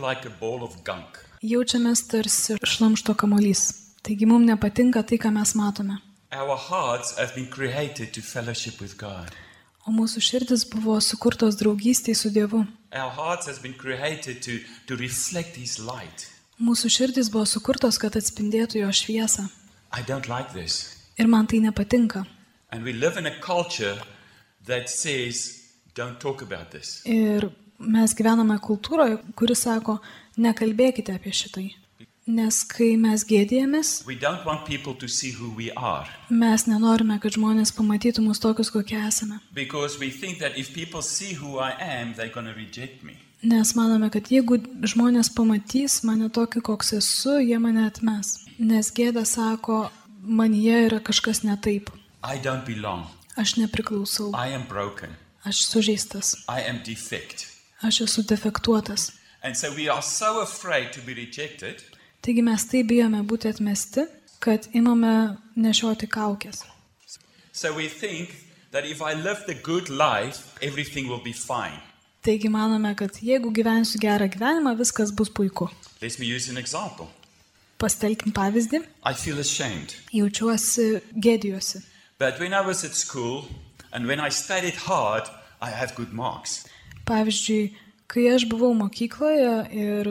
like 0.00 0.26
a 0.26 0.32
ball 0.40 0.62
of 0.62 0.82
gunk. 0.84 1.26
jaučiamės 1.42 2.06
tarsi 2.10 2.56
šlamšto 2.64 3.14
kamolys. 3.14 3.92
Taigi 4.02 4.26
mums 4.26 4.46
nepatinka 4.46 5.02
tai, 5.02 5.18
ką 5.18 5.32
mes 5.32 5.54
matome. 5.54 5.98
Our 6.32 6.56
hearts 6.56 7.16
have 7.18 7.34
been 7.34 7.48
created 7.48 8.12
to 8.14 8.20
fellowship 8.20 8.80
with 8.80 8.96
God. 8.98 9.30
O 9.86 9.92
mūsų 9.94 10.20
širdis 10.20 10.64
buvo 10.66 10.98
sukurtos 11.00 11.56
draugystėj 11.60 12.16
su 12.18 12.30
Dievu. 12.34 12.64
Our 12.92 13.10
hearts 13.10 13.46
has 13.46 13.58
been 13.58 13.74
created 13.74 14.42
to, 14.42 14.58
to 14.86 14.96
reflect 14.96 15.56
His 15.56 15.78
light. 15.78 16.26
Mūsų 16.58 16.90
širdis 16.90 17.30
buvo 17.30 17.44
sukurtos, 17.46 17.98
kad 17.98 18.16
atspindėtų 18.16 18.80
jo 18.82 18.90
šviesą. 18.90 19.46
I 19.92 20.02
don't 20.02 20.28
like 20.28 20.52
this. 20.52 20.96
Ir 21.18 21.28
man 21.28 21.46
tai 21.46 21.60
nepatinka. 21.60 22.26
And 22.72 22.82
we 22.84 22.92
live 22.92 23.16
in 23.16 23.26
a 23.26 23.38
culture 23.40 23.96
that 24.66 24.90
says, 24.90 25.62
don't 25.94 26.18
talk 26.18 26.42
about 26.42 26.70
this. 26.72 27.02
Ir 27.06 27.52
mes 27.78 28.14
gyvename 28.14 28.58
kultūroje, 28.62 29.18
kuri 29.36 29.54
sako, 29.56 29.98
nekalbėkite 30.36 31.14
apie 31.14 31.32
šitai. 31.32 31.66
Nes 32.26 32.64
kai 32.66 32.96
mes 32.98 33.22
are 35.76 36.08
mes 36.28 36.66
nenorime, 36.66 37.20
kad 37.22 37.30
žmonės 37.32 37.70
pamatytų 37.70 38.24
mus 38.24 38.40
tokius, 38.42 38.70
kokie 38.70 38.96
esame. 38.98 39.38
because 39.54 39.98
we 40.00 40.10
think 40.10 40.38
that 40.38 40.58
if 40.58 40.74
people 40.74 41.02
see 41.02 41.34
who 41.34 41.58
I 41.58 41.70
am, 41.78 42.14
they're 42.14 42.32
going 42.34 42.46
to 42.46 42.54
reject 42.54 43.04
me. 43.04 43.14
Nes 43.42 43.74
manome, 43.76 44.10
kad 44.10 44.26
jeigu 44.26 44.58
žmonės 44.82 45.30
pamatys 45.30 46.02
mane 46.02 46.28
tokį, 46.28 46.62
koks 46.66 46.92
esu, 46.98 47.38
jie 47.38 47.58
mane 47.62 47.86
atmes. 47.86 48.46
Nes 48.58 48.90
gėda 48.90 49.22
sako, 49.24 49.90
manyje 50.22 50.86
yra 50.88 50.98
kažkas 50.98 51.44
ne 51.44 51.56
taip. 51.56 51.90
I 52.24 52.40
don't 52.42 52.66
belong. 52.66 53.06
Aš 53.36 53.54
nepriklausau. 53.60 54.32
Aš 55.44 55.66
sužeistas. 55.68 56.34
Aš 57.82 58.00
esu 58.00 58.22
defektuotas. 58.22 59.12
So 59.54 59.70
so 60.02 60.46
Taigi 62.22 62.42
mes 62.42 62.64
taip 62.66 62.86
bijome 62.88 63.20
būti 63.22 63.50
atmesti, 63.52 64.06
kad 64.40 64.68
imame 64.72 65.36
nešioti 65.56 66.08
kaukės. 66.08 66.64
So 67.52 67.72
life. 69.90 70.42
Taigi 72.22 72.48
manome, 72.48 72.94
kad 72.96 73.20
jeigu 73.22 73.52
gyvensiu 73.52 74.00
gerą 74.00 74.28
gyvenimą, 74.28 74.74
viskas 74.78 75.12
bus 75.12 75.30
puiku. 75.30 75.68
Pastelkim 77.78 78.32
pavyzdį. 78.32 78.80
Jaučiuosi 80.12 80.86
gėdijuosi. 81.12 81.84
But 82.18 82.40
when 82.40 82.54
I 82.54 82.62
was 82.66 82.84
at 82.84 82.94
school 82.94 83.44
and 83.92 84.06
when 84.06 84.18
I 84.18 84.30
studied 84.30 84.74
hard, 84.88 85.28
I 85.60 85.70
have 85.70 85.94
good 85.94 86.12
marks. 86.12 86.64
Pavyzdžiui, 87.06 87.72
kai 88.10 88.26
aš 88.34 88.46
buvau 88.50 88.72
mokykloje 88.74 89.54
ir 89.74 90.10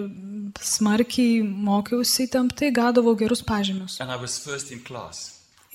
smarkiai 0.61 1.41
mokiausi 1.43 2.27
įtemptai, 2.27 2.71
gaudavau 2.75 3.15
gerus 3.19 3.43
pažymius. 3.45 3.99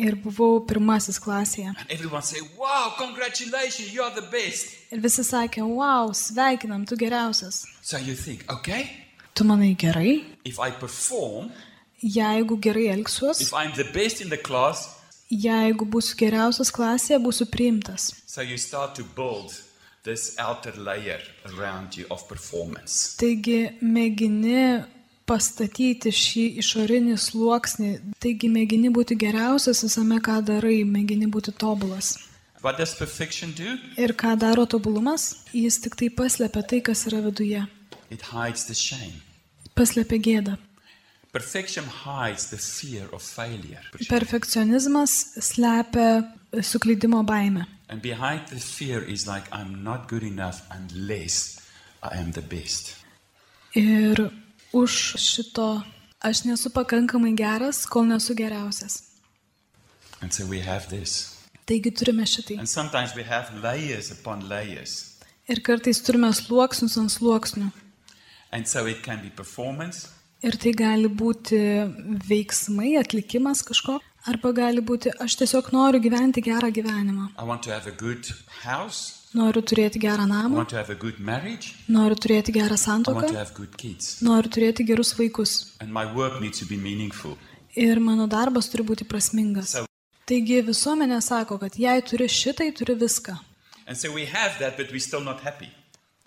Ir 0.01 0.17
buvau 0.17 0.63
pirmasis 0.65 1.19
klasėje. 1.21 1.75
Said, 2.25 2.45
Wow. 2.57 2.95
Ir 4.91 5.01
visi 5.05 5.25
sakė, 5.29 5.61
wow, 5.67 6.13
sveikinam, 6.17 6.87
tu 6.89 6.97
geriausias. 6.97 7.67
So 7.83 7.99
you 7.99 8.15
think, 8.15 8.47
okay, 8.49 8.89
Tu 9.35 9.45
manai 9.45 9.77
gerai, 9.77 10.25
if 10.45 10.59
I 10.59 10.71
perform, 10.71 11.51
jeigu 12.03 12.59
gerai 12.61 12.89
elgsiuos, 12.97 13.41
if 13.41 13.53
I'm 13.55 13.73
the 13.77 13.85
best 13.85 14.21
in 14.21 14.29
the 14.29 14.37
class, 14.37 14.89
jeigu 15.31 15.87
būsiu 15.87 16.17
geriausias 16.19 16.71
klasėje, 16.73 17.21
būsiu 17.23 17.47
priimtas. 17.47 18.11
so 18.27 18.43
this 20.03 20.37
outer 20.39 20.73
layer 20.77 21.21
around 21.51 21.97
you 21.97 22.07
of 22.11 22.27
performance. 22.29 23.17
Taigi 23.21 23.77
mėgini 23.83 24.85
pastatyti 25.29 26.11
šį 26.11 26.45
išorinį 26.63 27.17
sluoksnį, 27.21 27.91
taigi 28.23 28.51
mėgini 28.51 28.91
būti 28.91 29.19
geriausias 29.21 29.85
visame, 29.87 30.19
ką 30.25 30.41
darai, 30.47 30.81
mėgini 30.85 31.29
būti 31.31 31.55
tobulas. 31.55 32.17
What 32.63 32.77
does 32.79 32.95
perfection 32.95 33.53
do? 33.57 33.77
Ir 33.97 34.13
ką 34.13 34.35
daro 34.41 34.67
tobulumas? 34.69 35.47
Jis 35.57 35.79
tik 35.81 35.97
tai 35.97 36.11
paslėpia 36.13 36.65
tai, 36.69 36.81
kas 36.85 37.07
yra 37.09 37.23
viduje. 37.25 37.63
Paslėpia 39.79 40.19
gėdą. 40.21 40.59
Perfection 41.33 41.87
hides 41.87 42.51
the 42.51 42.59
fear 42.59 43.07
of 43.15 43.23
failure. 43.23 43.81
Perfekcionizmas 44.11 45.15
slepia 45.39 46.25
suklydimo 46.59 47.23
baimę. 47.25 47.69
And 47.91 48.01
behind 48.01 48.47
the 48.47 48.61
fear 48.61 49.03
is 49.03 49.27
like, 49.27 49.47
I'm 49.51 49.83
not 49.83 50.07
good 50.07 50.23
enough 50.23 50.63
unless 50.71 51.59
I 52.01 52.19
am 52.19 52.31
the 52.31 52.41
best. 52.41 52.95
Ir 53.75 54.31
už 54.73 54.93
šito 55.19 55.83
aš 56.23 56.45
nesu 56.47 56.71
pakankamai 56.71 57.35
geras, 57.35 57.83
kol 57.91 58.07
nesu 58.07 58.37
geriausias. 58.39 59.11
And 60.23 60.33
so 60.33 60.47
we 60.47 60.61
have 60.61 60.87
this. 60.89 61.35
Taigi 61.67 61.91
turime 61.91 62.23
šitai. 62.23 62.61
And 62.61 62.69
sometimes 62.69 63.17
we 63.17 63.25
have 63.25 63.51
layers 63.61 64.13
upon 64.13 64.49
layers. 64.49 65.19
Ir 65.49 65.59
kartais 65.59 65.99
turime 65.99 66.31
sluoksnius 66.31 66.95
ant 66.97 67.11
sluoksnių. 67.11 67.73
And 68.53 68.69
so 68.69 68.87
it 68.87 69.03
can 69.03 69.21
be 69.21 69.31
performance, 69.31 70.07
Ir 70.41 70.57
tai 70.57 70.71
gali 70.73 71.09
būti 71.13 71.59
veiksmai, 72.25 72.95
atlikimas 72.97 73.61
kažko, 73.61 73.99
arba 74.27 74.53
gali 74.53 74.81
būti 74.81 75.11
aš 75.21 75.37
tiesiog 75.41 75.71
noriu 75.73 76.01
gyventi 76.01 76.43
gerą 76.43 76.71
gyvenimą. 76.73 77.29
I 77.39 77.45
want 77.45 77.63
to 77.63 77.71
have 77.73 77.87
a 77.87 77.91
good 77.97 78.27
house, 78.65 79.17
Noriu 79.35 79.63
turėti 79.63 80.01
gerą 80.03 80.25
I 80.27 80.29
namą, 80.29 80.57
want 80.57 80.69
to 80.71 80.77
have 80.77 80.91
a 80.91 80.95
good 80.95 81.21
marriage, 81.21 81.75
noriu 81.89 82.17
turėti 82.19 82.51
gerą 82.53 82.67
I 82.67 82.71
want 82.71 82.81
santoką, 82.81 83.29
to 83.29 83.39
have 83.39 83.55
good 83.55 83.77
kids. 83.77 84.21
noriu 84.23 84.51
turėti 84.51 84.85
gerus 84.85 85.15
vaikus. 85.15 85.79
Ir 87.77 88.01
mano 88.01 88.27
darbas 88.27 88.69
turi 88.69 88.83
būti 88.83 89.07
prasmingas. 89.07 89.77
Taigi 90.27 90.61
visuomenė 90.67 91.21
sako, 91.23 91.59
kad 91.59 91.75
jei 91.79 92.03
turi 92.03 92.27
šitai, 92.29 92.73
turi 92.75 92.95
viską. 92.99 93.37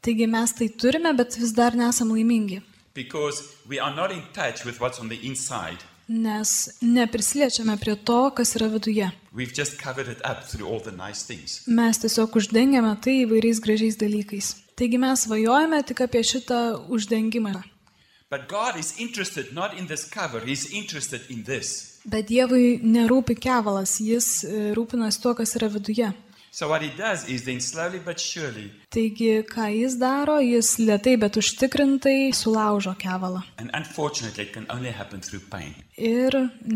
Taigi 0.04 0.28
mes 0.28 0.54
tai 0.54 0.68
turime, 0.70 1.14
bet 1.16 1.36
vis 1.40 1.52
dar 1.52 1.72
nesam 1.76 2.10
laimingi. 2.12 2.62
because 2.94 3.56
we 3.68 3.80
are 3.80 3.96
not 3.96 4.12
in 4.12 4.22
touch 4.34 4.64
with 4.66 4.80
what's 4.80 5.00
on 5.00 5.10
the 5.10 5.18
inside. 5.28 5.80
Nes 6.08 6.50
neprisiliečiame 6.82 7.78
prie 7.80 7.96
to, 7.96 8.32
kas 8.36 8.56
yra 8.58 8.68
viduje. 8.68 9.08
Nice. 10.98 11.62
Mes 11.68 12.00
tiesiog 12.04 12.36
uždengiame 12.42 12.92
tai 13.00 13.24
įvairiais 13.24 13.62
gražiais 13.64 13.96
dalykais. 13.98 14.56
Taigi 14.76 14.98
mes 15.00 15.24
svajojame 15.24 15.80
tik 15.88 16.02
apie 16.04 16.24
šitą 16.24 16.60
uždengimą. 16.92 17.54
In. 21.30 21.44
Bet 22.04 22.28
Dievui 22.28 22.68
nerūpi 22.84 23.36
kevalas, 23.40 24.00
jis 24.02 24.28
e, 24.44 24.74
rūpinasi 24.76 25.22
tuo, 25.24 25.36
kas 25.38 25.56
yra 25.56 25.70
viduje. 25.72 26.10
So 26.56 26.68
what 26.70 26.84
he 26.84 26.92
does 26.96 27.28
is 27.28 27.46
then 27.46 27.60
slowly 27.60 27.98
but 28.06 28.20
surely, 28.20 28.70
Taigi, 28.92 29.42
ką 29.44 29.64
jis 29.74 29.96
daro, 29.98 30.36
jis 30.40 30.68
lietai, 30.78 31.16
bet 31.20 31.34
užtikrintai 31.42 32.30
sulaužo 32.32 32.94
kevalą. 32.96 33.42
and 33.58 33.72
unfortunately 33.74 34.44
it 34.44 34.54
can 34.54 34.68
only 34.70 34.92
happen 34.92 35.20
through 35.20 35.42
pain. 35.50 35.74
Ir 35.98 36.30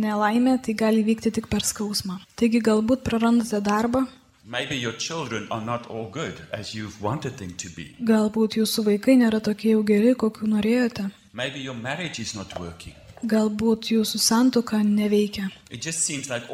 nelaimė 0.05 0.55
tai 0.65 0.73
gali 0.73 1.03
vykti 1.05 1.31
tik 1.31 1.47
per 1.47 1.59
skausmą. 1.61 2.17
Taigi 2.35 2.59
galbūt 2.61 3.03
prarandate 3.03 3.61
darbą, 3.61 4.07
Maybe 4.49 4.75
your 4.77 4.93
children 4.93 5.45
are 5.51 5.61
not 5.63 5.87
all 5.91 6.09
good 6.09 6.35
as 6.53 6.73
you've 6.73 6.99
wanted 7.03 7.37
them 7.37 7.53
to 7.57 7.69
be. 7.75 7.93
galbūt 8.01 8.57
jūsų 8.57 8.83
vaikai 8.91 9.17
nėra 9.21 9.41
tokie 9.43 9.73
jau 9.75 9.83
geri, 9.83 10.15
kokiu 10.15 10.47
norėjote, 10.47 11.11
Maybe 11.33 11.59
your 11.59 11.75
marriage 11.75 12.17
is 12.19 12.33
not 12.33 12.57
working. 12.59 12.95
Galbūt 13.23 13.91
jūsų 13.95 14.19
santuoka 14.21 14.77
neveikia. 14.83 15.49
Like. 15.71 16.47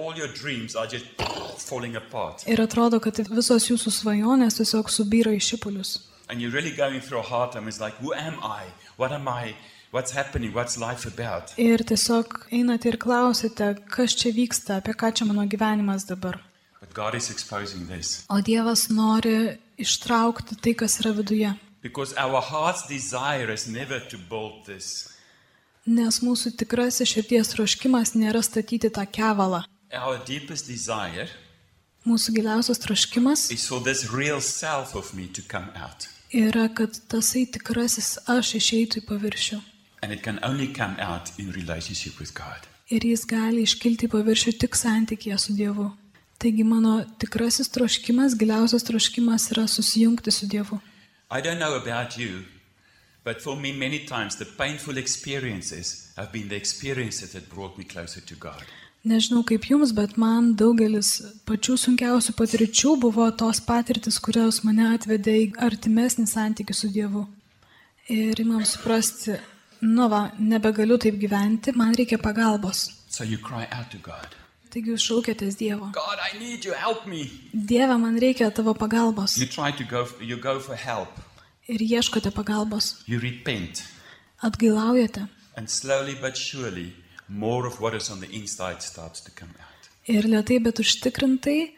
Ir 2.48 2.62
atrodo, 2.64 3.00
kad 3.04 3.20
visos 3.30 3.70
jūsų 3.70 3.94
svajonės 4.00 4.60
tiesiog 4.62 4.90
subyra 4.90 5.32
į 5.36 5.42
šipulius. 5.44 6.00
Really 6.30 6.72
like, 7.80 7.96
who 8.02 8.14
am 8.14 8.40
I? 8.42 8.66
What 8.98 9.12
am 9.12 9.28
I? 9.28 9.56
What's 9.94 10.12
happening? 10.12 10.54
What's 10.54 10.78
life 10.78 11.06
about? 11.06 11.54
Ir 11.58 11.84
tiesiog 11.86 12.48
einate 12.52 12.90
ir 12.90 12.98
klausite, 12.98 13.76
kas 13.94 14.16
čia 14.18 14.32
vyksta, 14.34 14.80
apie 14.82 14.96
ką 14.98 15.12
čia 15.14 15.28
mano 15.30 15.46
gyvenimas 15.46 16.08
dabar. 16.10 16.40
But 16.80 16.96
God 16.96 17.14
is 17.14 17.30
exposing 17.30 17.86
this. 17.88 18.26
O 18.30 18.42
Dievas 18.42 18.90
nori 18.90 19.60
ištraukti 19.78 20.58
tai, 20.58 20.74
kas 20.74 20.98
yra 21.04 21.14
viduje. 21.14 21.54
Because 21.84 22.16
our 22.18 22.42
heart's 22.42 22.88
desire 22.88 23.52
is 23.54 23.68
never 23.68 24.00
to 24.00 24.18
build 24.18 24.66
this. 24.66 25.13
Nes 25.84 26.22
mūsų 26.24 26.54
tikrasis 26.56 27.10
širdies 27.12 27.50
troškimas 27.52 28.14
nėra 28.16 28.40
statyti 28.40 28.88
tą 28.90 29.04
kevalą. 29.04 29.66
Our 29.92 30.18
deepest 30.26 30.68
desire 30.72 31.28
Mūsų 32.04 32.34
giliausias 32.36 32.82
troškimas 32.84 33.46
yra, 36.34 36.66
kad 36.76 36.98
tasai 37.08 37.44
tikrasis 37.48 38.10
aš 38.28 38.50
išeitų 38.60 39.00
į 39.00 39.06
paviršių. 39.08 39.60
And 40.04 40.12
it 40.12 40.24
can 40.24 40.40
only 40.44 40.68
come 40.68 41.00
out 41.00 41.32
in 41.40 41.52
relationship 41.56 42.20
with 42.20 42.34
God. 42.36 42.68
Ir 42.92 43.06
jis 43.08 43.24
gali 43.24 43.64
iškilti 43.64 44.10
į 44.10 44.12
paviršių 44.12 44.56
tik 44.60 44.76
santykėje 44.76 45.38
su 45.40 45.56
Dievu. 45.56 45.92
Taigi 46.44 46.66
mano 46.68 47.06
tikrasis 47.24 47.72
troškimas, 47.72 48.36
giliausias 48.36 48.84
troškimas 48.84 49.48
yra 49.56 49.68
susijungti 49.68 50.32
su 50.32 50.48
Dievu. 50.48 50.82
I 51.32 51.40
don't 51.40 51.60
know 51.60 51.76
about 51.80 52.18
you, 52.20 52.44
but 53.24 53.42
for 53.42 53.56
me, 53.56 53.72
many 53.72 54.00
times 54.00 54.36
the 54.36 54.46
painful 54.46 54.98
experiences 54.98 56.14
have 56.18 56.32
been 56.32 56.50
the 56.50 56.56
experiences 56.56 57.34
that 57.34 57.50
brought 57.50 57.78
me 57.78 57.84
closer 57.84 58.22
to 58.22 58.36
God. 58.36 58.64
Nežinau 59.04 59.44
kaip 59.44 59.66
jums, 59.68 59.92
bet 59.92 60.16
man 60.18 60.54
daugelis 60.56 61.10
pačių 61.48 61.76
sunkiausių 61.82 62.36
patirčių 62.40 62.94
buvo 63.02 63.26
tos 63.36 63.60
patirtis, 63.60 64.20
kurios 64.24 64.62
mane 64.64 64.86
atvedė 64.94 65.34
į 65.42 65.50
artimesnį 65.68 66.24
santykių 66.32 66.76
su 66.78 66.92
Dievu. 66.94 67.26
Ir 68.08 68.40
imam 68.40 68.64
suprasti, 68.68 69.36
nu 69.84 70.08
va, 70.12 70.30
nebegaliu 70.40 71.00
taip 71.00 71.20
gyventi, 71.20 71.76
man 71.76 71.92
reikia 72.00 72.22
pagalbos. 72.22 72.88
So 73.10 73.24
you 73.24 73.38
cry 73.38 73.68
out 73.72 73.92
to 73.92 74.00
God 74.00 74.40
Taigi 74.74 74.90
jūs 74.90 75.04
šaukėtės 75.06 75.54
Dievo. 75.60 75.92
God, 75.94 76.22
you. 76.34 77.28
Dieve, 77.54 77.98
man 78.02 78.16
reikia 78.18 78.50
tavo 78.50 78.74
pagalbos. 78.74 79.38
You 79.38 79.46
try 79.46 79.70
to 79.70 79.84
go, 79.84 80.08
you 80.20 80.36
go 80.36 80.60
for 80.60 80.76
help. 80.76 81.20
Ir 81.68 81.80
ieškote 81.80 82.32
pagalbos. 82.36 83.04
You 83.08 83.20
repent. 83.20 83.84
Atgailaujate. 84.44 85.30
And 85.56 85.70
slowly 85.70 86.16
but 86.20 86.36
surely, 86.36 86.94
more 87.30 87.66
of 87.68 87.80
what 87.80 87.94
is 87.94 88.10
on 88.10 88.20
the 88.20 88.30
inside 88.36 88.82
starts 88.82 89.22
to 89.22 89.32
come 89.32 89.52
out. 89.60 89.90
Ir 90.08 90.28
lietai, 90.28 90.60
bet 90.64 90.82
užtikrintai 90.84 91.72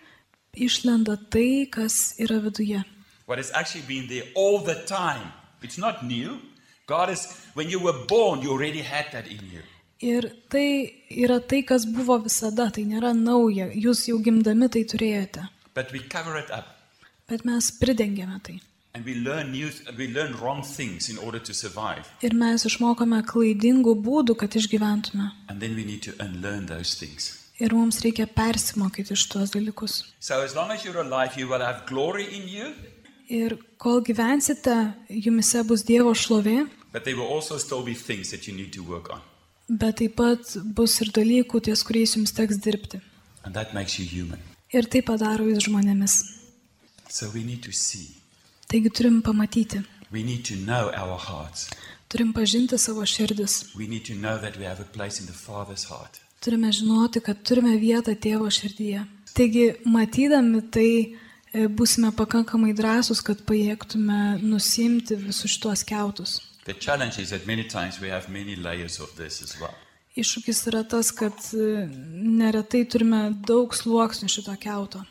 išlenda 0.58 1.18
tai, 1.30 1.68
kas 1.70 2.16
yra 2.18 2.40
viduje. 2.42 2.84
What 3.28 3.38
has 3.38 3.52
actually 3.54 3.86
been 3.88 4.08
there 4.08 4.26
all 4.36 4.60
the 4.60 4.76
time. 4.86 5.32
It's 5.62 5.78
not 5.78 6.04
new. 6.04 6.40
God 6.88 7.10
is, 7.10 7.28
when 7.54 7.70
you 7.70 7.80
were 7.80 8.06
born, 8.08 8.42
you 8.42 8.52
already 8.52 8.82
had 8.82 9.12
that 9.12 9.28
in 9.28 9.42
you. 9.52 9.62
Ir 10.02 10.30
tai 10.50 10.94
yra 11.10 11.40
tai, 11.40 11.62
kas 11.64 11.86
buvo 11.86 12.20
visada, 12.22 12.72
tai 12.72 12.84
nėra 12.86 13.14
nauja, 13.18 13.70
jūs 13.74 14.08
jau 14.10 14.20
gimdami 14.22 14.70
tai 14.70 14.84
turėjote. 14.84 15.48
But 15.74 15.92
we 15.92 16.00
cover 16.00 16.38
it 16.38 16.52
up. 16.52 16.66
Bet 17.28 17.46
mes 17.46 17.72
pridengėme 17.80 18.38
tai. 18.44 18.60
And 18.96 19.04
we 19.04 19.14
learn 19.20 19.52
new, 19.52 19.70
we 19.98 20.08
learn 20.08 20.38
wrong 20.40 20.64
things 20.64 21.10
in 21.10 21.18
order 21.18 21.40
to 21.40 21.54
survive. 21.54 22.08
Ir 22.24 22.32
mes 22.34 22.64
išmokome 22.70 23.20
klaidingų 23.28 23.92
būdų, 24.06 24.38
kad 24.40 24.56
išgyventume. 24.56 25.32
And 25.50 25.60
then 25.60 25.76
we 25.76 25.84
need 25.84 26.02
to 26.08 26.14
unlearn 26.24 26.66
those 26.70 26.96
things. 26.96 27.52
Ir 27.60 27.76
mums 27.76 28.00
reikia 28.06 28.24
persimokyti 28.28 29.12
iš 29.16 29.28
tuos 29.32 29.52
dalykus. 29.52 29.98
So 30.20 30.40
as 30.42 30.56
long 30.56 30.72
as 30.72 30.86
you're 30.86 31.02
alive, 31.02 31.36
you 31.36 31.48
will 31.52 31.60
have 31.60 31.84
glory 31.88 32.24
in 32.38 32.48
you, 32.48 32.74
Ir 33.28 33.58
kol 33.82 34.02
gyvensite, 34.06 34.94
jumise 35.10 35.64
bus 35.68 35.82
Dievo 35.84 36.12
šlovė, 36.14 36.70
but 36.94 37.04
there 37.06 37.16
will 37.18 37.26
also 37.28 37.58
still 37.58 37.82
be 37.84 37.96
things 37.96 38.30
that 38.32 38.48
you 38.48 38.54
need 38.56 38.72
to 38.74 38.84
work 38.84 39.10
on. 39.12 39.20
bet 39.68 39.98
taip 39.98 40.16
pat 40.16 40.40
bus 40.78 41.02
ir 41.02 41.10
dalykų, 41.10 41.62
ties 41.66 41.82
kuriais 41.84 42.14
jums 42.16 42.32
teks 42.32 42.60
dirbti. 42.62 43.02
And 43.44 43.56
that 43.56 43.74
makes 43.74 43.98
you 44.00 44.06
human. 44.06 44.40
Ir 44.72 44.86
tai 44.86 45.02
padaro 45.02 45.50
jūs 45.50 45.66
žmonėmis. 45.68 46.14
So 47.10 47.32
Taigi 48.68 48.90
turim 48.90 49.22
pamatyti, 49.22 49.82
turim 52.10 52.34
pažinti 52.34 52.78
savo 52.78 53.06
širdis, 53.06 53.60
turime 56.46 56.72
žinoti, 56.72 57.22
kad 57.26 57.42
turime 57.44 57.78
vietą 57.82 58.14
tėvo 58.14 58.50
širdyje. 58.54 59.06
Taigi, 59.36 59.66
matydami 59.86 60.62
tai, 60.72 60.90
e, 61.52 61.66
būsime 61.68 62.12
pakankamai 62.16 62.76
drąsūs, 62.78 63.24
kad 63.26 63.42
pajėgtume 63.50 64.38
nusimti 64.44 65.18
visus 65.20 65.56
šitos 65.56 65.84
keutus. 65.90 66.38
Well. 69.62 69.74
Iššūkis 70.16 70.62
yra 70.72 70.84
tas, 70.88 71.12
kad 71.12 71.36
e, 71.54 71.88
neretai 72.40 72.86
turime 72.88 73.34
daug 73.50 73.74
sluoksnių 73.76 74.30
šito 74.32 74.56
keuto. 74.62 75.04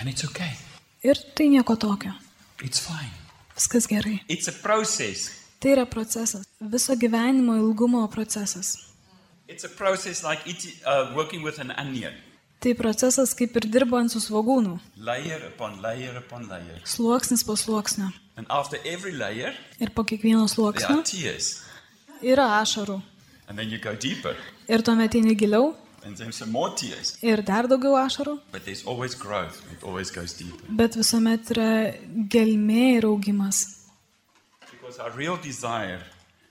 And 0.00 0.08
it's 0.08 0.24
okay. 0.24 0.56
Ir 1.04 1.20
tai 1.36 1.48
nieko 1.52 1.76
tokio. 1.76 2.16
It's 2.62 2.80
fine. 2.80 3.12
Viskas 3.56 3.86
gerai. 3.88 4.20
It's 4.28 4.48
a 4.48 4.52
process. 4.52 5.30
Tai 5.60 5.70
yra 5.74 5.86
procesas. 5.86 6.46
Viso 6.60 6.94
gyvenimo 6.96 7.56
ilgumo 7.56 8.06
procesas. 8.10 8.76
It's 9.48 9.64
a 9.64 9.68
process 9.68 10.22
like 10.22 10.42
eating, 10.46 10.72
uh, 10.86 11.12
working 11.16 11.42
with 11.42 11.58
an 11.58 11.70
onion. 11.72 12.14
Tai 12.60 12.74
procesas 12.74 13.34
kaip 13.34 13.56
ir 13.56 13.66
dirbant 13.72 14.12
su 14.12 14.20
svagūnu. 14.20 14.78
Layer 14.96 15.46
upon 15.46 15.80
layer 15.82 16.16
upon 16.16 16.48
layer. 16.48 16.80
Sluoksnis 16.84 17.44
po 17.44 17.56
sluoksnio. 17.56 18.12
And 18.36 18.46
after 18.50 18.78
every 18.84 19.12
layer, 19.12 19.54
Ir 19.80 19.90
po 19.90 20.04
kiekvieno 20.04 20.46
there 20.46 20.54
sluoksnio 20.54 21.02
yra 22.22 22.60
ašarų. 22.60 23.02
And 23.48 23.58
then 23.58 23.70
you 23.70 23.78
go 23.78 23.94
deeper. 23.94 24.36
Ir 24.68 24.82
tuomet 24.82 25.14
eini 25.14 25.34
giliau 25.34 25.74
Ir 27.22 27.42
dar 27.46 27.68
daugiau 27.68 27.96
ašarų. 28.00 28.38
Bet 30.80 30.96
visuomet 30.96 31.50
yra 31.54 31.70
gelmė 32.32 32.86
ir 32.98 33.06
augimas. 33.08 33.64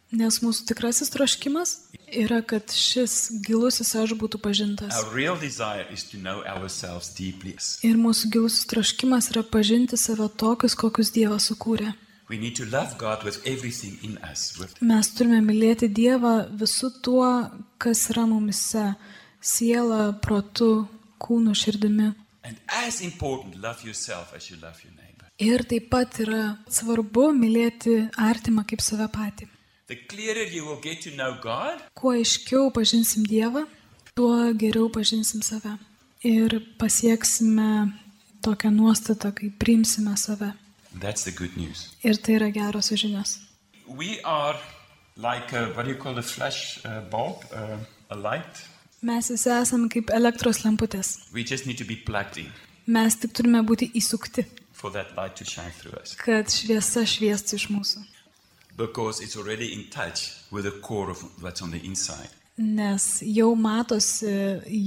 Nes 0.10 0.40
mūsų 0.42 0.66
tikrasis 0.72 1.12
troškimas 1.14 1.76
yra, 2.10 2.40
kad 2.42 2.72
šis 2.74 3.42
gilusis 3.46 3.92
aš 3.94 4.16
būtų 4.18 4.40
pažintas. 4.42 4.96
Our 4.98 5.14
real 5.14 5.38
desire 5.38 5.86
is 5.94 6.04
to 6.10 6.18
know 6.18 6.42
ourselves 6.50 7.12
deeply. 7.14 7.54
Ir 7.86 8.00
mūsų 8.02 8.32
gilusis 8.34 8.66
troškimas 8.72 9.30
yra 9.36 9.44
pažinti 9.46 9.98
save 10.02 10.30
tokius, 10.34 10.74
kokius 10.74 11.14
Dievas 11.14 11.52
sukūrė. 11.52 11.94
Mes 14.82 15.08
turime 15.18 15.40
mylėti 15.42 15.88
Dievą 15.90 16.34
visų 16.58 16.90
tuo, 17.06 17.30
kas 17.82 18.10
yra 18.14 18.26
mumise- 18.30 18.96
siela, 19.42 20.14
protu, 20.22 20.88
kūnu, 21.20 21.54
širdimi. 21.56 22.16
and 22.44 22.58
as 22.68 23.02
important, 23.02 23.62
love 23.62 23.84
yourself 23.86 24.34
as 24.36 24.50
you 24.50 24.58
love 24.62 24.82
your 24.84 24.94
neighbor. 24.96 25.28
Ir 25.40 25.64
taip 25.64 25.90
pat 25.90 26.20
yra 26.24 26.58
svarbu 26.68 27.30
mylėti 27.36 28.10
artimą 28.18 28.66
kaip 28.68 28.82
save 28.82 29.08
patį. 29.12 29.48
The 29.88 29.96
clearer 30.08 30.48
you 30.48 30.66
will 30.66 30.80
get 30.82 31.02
to 31.04 31.12
know 31.12 31.36
God, 31.42 31.82
Kuo 31.96 32.12
aiškiau 32.14 32.72
pažinsim 32.72 33.24
Dievą, 33.26 33.66
tuo 34.16 34.54
geriau 34.54 34.90
pažinsim 34.90 35.42
save. 35.42 35.78
Ir 36.24 36.60
pasieksime 36.78 37.94
tokią 38.44 38.72
nuostatą, 38.72 39.32
kai 39.36 39.50
priimsime 39.50 40.18
save. 40.18 40.54
that's 41.00 41.24
the 41.24 41.32
good 41.32 41.56
news. 41.58 41.90
Ir 42.04 42.16
tai 42.18 42.34
yra 42.40 42.52
geros 42.52 42.92
žinios. 42.92 43.40
We 43.88 44.20
are 44.24 44.58
like 45.18 45.54
a, 45.54 45.72
what 45.76 45.86
do 45.86 45.92
you 45.92 45.98
call 45.98 46.18
a 46.18 46.22
flash 46.22 46.80
uh, 46.86 47.02
bulb, 47.10 47.44
uh, 47.54 47.78
a 48.10 48.16
light. 48.16 48.66
Mes 49.02 49.30
visi 49.32 49.50
esame 49.50 49.88
kaip 49.92 50.10
elektros 50.12 50.64
lemputės. 50.66 51.14
Mes 52.90 53.16
tik 53.22 53.32
turime 53.38 53.62
būti 53.64 53.92
įsukti, 53.96 54.44
kad 56.24 56.50
šviesa 56.52 57.04
šviestų 57.08 57.60
iš 57.60 57.68
mūsų. 57.72 58.04
Because 58.78 59.22
it's 59.24 59.36
already 59.36 59.74
in 59.74 59.90
touch 59.92 60.32
with 60.52 60.64
the 60.64 60.72
core 60.82 61.12
of 61.12 61.24
what's 61.42 61.62
on 61.62 61.72
the 61.72 61.80
inside. 61.84 62.30
Nes 62.58 63.22
jau 63.24 63.54
matosi 63.56 64.32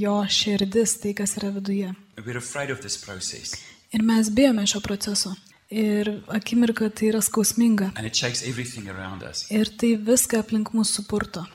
jo 0.00 0.16
širdis, 0.28 0.98
tai 1.00 1.12
kas 1.16 1.36
yra 1.40 1.50
viduje. 1.52 1.88
And 2.16 2.26
we're 2.26 2.38
afraid 2.38 2.70
of 2.70 2.80
this 2.80 2.96
process. 2.96 3.54
Ir 3.92 4.02
mes 4.02 4.28
bijome 4.30 4.66
šio 4.66 4.80
proceso. 4.80 5.34
Ir 5.70 6.22
akimirka 6.28 6.90
tai 6.90 7.08
yra 7.12 7.20
skausminga. 7.24 7.92
and 7.96 8.06
it 8.06 8.14
shakes 8.16 8.42
everything 8.42 8.88
around 8.88 9.22
us. 9.22 9.46
Ir 9.50 9.68
tai 9.76 9.96
viską 9.96 10.40
aplink 10.44 10.72
mūsų 10.72 11.00
supurto. 11.00 11.46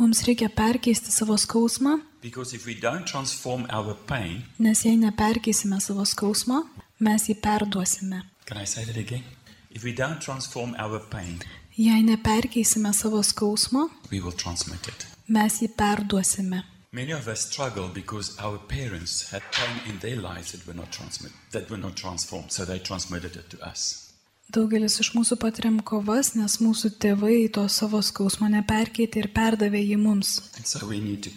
We 0.00 0.06
need 0.06 0.14
to 0.14 0.48
transform 0.48 0.48
our 0.48 0.48
pain 0.48 0.48
Mums 0.48 0.48
reikia 0.48 0.48
perkeisti 0.48 1.10
savo 1.10 1.36
skausmą, 1.36 2.00
because 2.22 2.56
if 2.56 2.66
we 2.66 2.74
don't 2.74 3.04
transform 3.04 3.66
our 3.70 3.94
pain, 3.94 4.42
nes 4.58 4.84
jei 4.84 4.96
neperkeisime 4.96 5.80
savo 5.80 6.04
skausmo, 6.04 6.68
mes 6.98 7.28
jį 7.28 7.34
perduosime. 7.40 8.22
can 8.46 8.56
I 8.58 8.66
say 8.66 8.84
that 8.84 8.96
again? 8.96 9.22
If 9.70 9.84
we 9.84 9.92
don't 9.92 10.20
transform 10.20 10.74
our 10.78 11.00
pain, 11.00 11.38
Jei 11.78 12.02
neperkeisime 12.02 12.92
savo 12.92 13.22
skausmo, 13.22 13.90
we 14.10 14.20
will 14.20 14.32
transmit 14.32 14.88
it. 14.88 15.06
mes 15.28 15.60
jį 15.62 15.68
perduosime. 15.76 16.62
Many 16.92 17.12
of 17.12 17.28
us 17.28 17.40
struggle 17.40 17.88
because 17.94 18.36
our 18.40 18.58
parents 18.58 19.30
had 19.30 19.42
pain 19.52 19.80
in 19.92 19.98
their 20.00 20.16
lives 20.16 20.52
that 20.52 20.66
were 20.66 20.74
not 20.76 20.90
transmit, 20.90 21.32
that 21.52 21.70
were 21.70 21.80
not 21.80 21.94
transformed, 21.96 22.50
so 22.50 22.64
they 22.64 22.78
transmitted 22.80 23.36
it 23.36 23.48
to 23.50 23.58
us. 23.70 24.09
Daugelis 24.50 24.96
iš 24.98 25.12
mūsų 25.14 25.36
patiriam 25.38 25.76
kovas, 25.86 26.32
nes 26.34 26.56
mūsų 26.58 26.88
tėvai 27.02 27.36
to 27.54 27.62
savo 27.70 28.00
skausmo 28.02 28.48
neperkeitė 28.50 29.22
ir 29.22 29.28
perdavė 29.34 29.82
jį 29.84 29.98
mums. 30.00 30.40
So 30.64 30.80
so. 30.80 31.28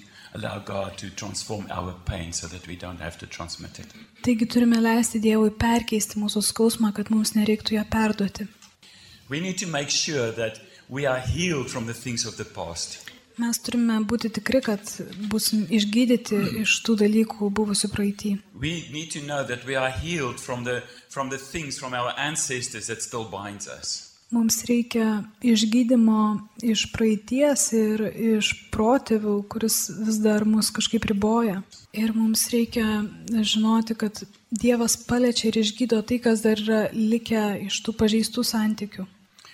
Taigi 4.25 4.45
turime 4.49 4.79
leisti 4.81 5.21
Dievui 5.21 5.51
perkeisti 5.65 6.21
mūsų 6.23 6.41
skausmą, 6.49 6.89
kad 6.97 7.13
mums 7.13 7.35
nereiktų 7.37 7.77
ją 7.77 7.85
perduoti. 7.85 8.47
Sure 9.89 10.33
Mes 13.41 13.57
turime 13.65 13.97
būti 14.05 14.29
tikri, 14.29 14.61
kad 14.61 14.81
busim 15.31 15.63
išgydyti 15.73 16.37
iš 16.61 16.75
tų 16.85 16.99
dalykų 17.01 17.49
buvusių 17.49 17.89
praeitį. 17.89 18.33
From 20.43 20.63
the, 20.63 20.81
from 21.09 21.29
the 21.29 21.39
things. 21.39 21.79
Mums 24.33 24.63
reikia 24.65 25.07
išgydymo 25.45 26.21
iš 26.65 26.87
praeities 26.93 27.67
ir 27.77 28.01
iš 28.37 28.49
protėvių, 28.73 29.35
kuris 29.49 29.77
vis 30.07 30.17
dar 30.23 30.45
mus 30.49 30.71
kažkaip 30.73 31.05
riboja. 31.11 31.59
Ir 31.93 32.15
mums 32.17 32.47
reikia 32.53 33.03
žinoti, 33.29 33.97
kad 33.97 34.23
Dievas 34.53 34.95
paliečia 35.09 35.49
ir 35.49 35.59
išgydo 35.61 36.01
tai, 36.05 36.17
kas 36.21 36.41
dar 36.45 36.61
yra 36.61 36.87
likę 36.93 37.43
iš 37.67 37.81
tų 37.85 37.93
pažeistų 37.97 38.45
santykių. 38.45 39.05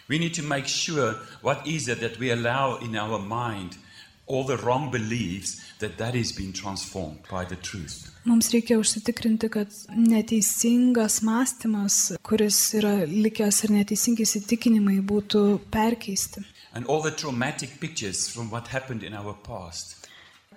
We 0.10 0.18
need 0.18 0.34
to 0.34 0.44
make 0.44 0.68
sure 0.68 1.16
what 1.42 1.68
is 1.68 1.88
it 1.88 2.00
that 2.02 2.18
we 2.20 2.32
allow 2.32 2.78
in 2.78 2.96
our 2.96 3.20
mind, 3.20 3.78
all 4.26 4.44
the 4.44 4.58
wrong 4.58 4.90
beliefs, 4.90 5.62
that 5.80 6.00
that 6.00 6.16
is 6.16 6.32
being 6.32 6.52
transformed 6.52 7.20
by 7.30 7.46
the 7.46 7.56
truth. 7.56 8.10
Mums 8.26 8.50
reikia 8.54 8.80
užsitikrinti, 8.82 9.50
kad 9.50 9.70
neteisingas 9.96 11.22
mąstymas, 11.22 12.18
kuris 12.26 12.58
yra 12.82 13.06
likęs 13.06 13.64
ir 13.66 13.76
neteisingi 13.78 14.26
įsitikinimai 14.26 14.98
būtų 15.14 15.44
perkeisti. 15.72 16.44
And 16.74 16.90
all 16.90 17.02
the 17.06 17.12
traumatic 17.12 17.80
pictures 17.80 18.28
from 18.28 18.50
what 18.50 18.68
happened 18.74 19.04
in 19.04 19.14
our 19.14 19.38
past. 19.46 20.10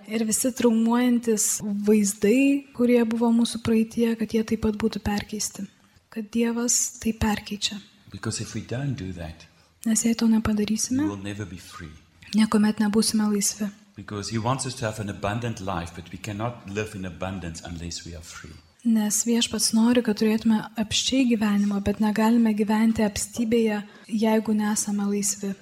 Ir 0.09 0.25
visi 0.27 0.51
traumuojantis 0.57 1.61
vaizdai, 1.63 2.73
kurie 2.75 3.05
buvo 3.05 3.31
mūsų 3.37 3.63
praeitie, 3.63 4.11
kad 4.17 4.33
jie 4.33 4.43
taip 4.49 4.65
pat 4.65 4.81
būtų 4.81 5.05
perkeisti. 5.05 5.69
Kad 6.13 6.33
Dievas 6.33 6.99
tai 7.01 7.13
perkeičia. 7.13 7.79
Because 8.13 8.41
if 8.43 8.55
we 8.55 8.61
don't 8.61 8.95
do 8.95 9.13
that, 9.13 9.47
Nes 9.87 10.03
jei 10.05 10.15
to 10.15 10.27
we 10.27 10.33
nepadarysime, 10.37 11.09
will 11.09 11.17
never 11.23 11.45
be 11.47 11.57
free. 11.59 11.91
niekuomet 12.35 12.79
nebūsime 12.79 13.27
laisvi. 13.33 13.71
Because 13.97 14.31
He 14.31 14.39
wants 14.39 14.67
us 14.67 14.75
to 14.77 14.87
have 14.87 15.01
an 15.01 15.09
abundant 15.11 15.61
life, 15.61 15.93
but 15.95 16.11
we 16.13 16.19
cannot 16.19 16.69
live 16.71 16.95
in 16.95 17.05
abundance 17.05 17.61
unless 17.65 18.05
we 18.07 18.15
are 18.15 18.23
free. 18.23 18.55
Nes 18.85 19.25
viešpats 19.25 19.73
nori, 19.75 20.03
kad 20.03 20.17
turėtume 20.19 20.57
apščiai 20.77 21.27
gyvenimą, 21.33 21.83
bet 21.85 22.01
negalime 22.01 22.53
gyventi 22.55 23.05
apstybėje, 23.07 23.83
jeigu 24.09 24.55
nesame 24.55 25.05
laisvi. 25.07 25.55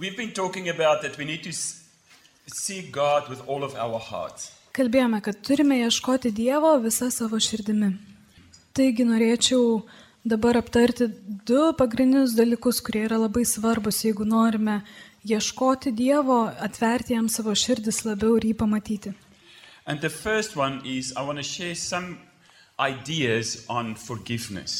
We've 0.00 0.16
been 0.16 0.32
talking 0.32 0.68
about 0.68 1.02
that 1.02 1.18
we 1.18 1.24
need 1.24 1.42
to 1.44 1.50
s- 1.50 1.82
seek 2.46 2.90
God 2.92 3.28
with 3.28 3.40
all 3.46 3.62
of 3.64 3.74
our 3.74 3.98
hearts. 4.00 4.50
Kalbėjome, 4.72 5.20
kad 5.22 5.42
turime 5.42 5.76
ieškoti 5.84 6.32
Dievo 6.32 6.72
visą 6.82 7.10
savo 7.12 7.36
širdimi. 7.36 7.96
Taigi 8.74 9.04
norėčiau 9.04 9.82
dabar 10.28 10.56
aptarti 10.60 11.08
du 11.48 11.62
pagrindinius 11.78 12.34
dalykus, 12.36 12.80
kurie 12.84 13.04
yra 13.08 13.18
labai 13.24 13.44
svarbus, 13.48 14.02
jeigu 14.04 14.24
norime 14.28 14.82
ieškoti 15.24 15.92
Dievo, 15.92 16.40
atverti 16.66 17.14
jam 17.16 17.28
savo 17.28 17.54
širdis 17.54 18.04
labiau 18.04 18.36
ir 18.38 18.44
jį 18.50 18.54
pamatyti. 18.62 19.14
Is. 24.62 24.74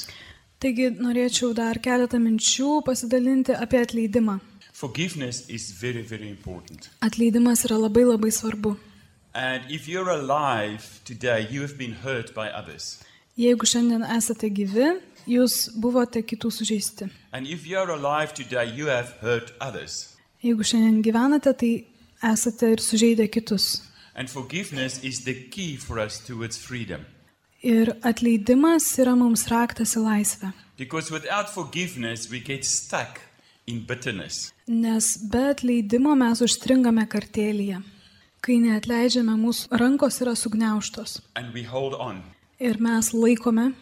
Taigi 0.58 0.87
norėčiau 0.98 1.54
dar 1.54 1.78
keletą 1.78 2.18
minčių 2.22 2.70
pasidalinti 2.87 3.56
apie 3.56 3.80
atleidimą. 3.82 4.38
Very, 5.80 6.02
very. 6.02 6.37
Atleidimas 7.00 7.64
yra 7.66 7.78
labai 7.78 8.04
labai 8.04 8.30
svarbu. 8.30 8.76
Today. 11.04 11.46
Jeigu 13.38 13.66
šiandien 13.70 14.02
esate 14.16 14.48
gyvi, 14.50 14.88
jūs 15.28 15.68
buvote 15.76 16.22
kitų 16.24 16.50
sužeisti. 16.52 17.08
Today. 18.38 18.68
Jeigu 20.42 20.64
šiandien 20.64 21.02
gyvenate, 21.02 21.52
tai 21.52 21.72
esate 22.32 22.72
ir 22.72 22.82
sužeidę 22.82 23.28
kitus. 23.28 23.82
Ir 27.62 27.90
atleidimas 28.06 28.86
yra 29.02 29.14
mums 29.18 29.46
raktas 29.50 29.96
į 29.98 30.04
laisvę. 30.06 30.52
Because 30.78 31.10
without 31.10 31.50
forgiveness, 31.50 32.30
we 32.30 32.38
get 32.38 32.64
stuck 32.64 33.20
in 33.66 33.84
bitterness. 33.86 34.52
Nes 34.66 35.16
be 35.30 35.48
atleidimo 35.52 36.14
mes 36.14 36.42
užstringame 36.42 37.06
kartėlyje. 37.10 37.82
Kai 38.38 38.60
neatleidžiame, 38.62 39.34
mūsų 39.34 39.74
rankos 39.80 40.20
yra 40.22 40.36
sugniauštos. 40.38 41.18
Ir 42.58 42.78
mes 42.82 43.10
laikome, 43.14 43.72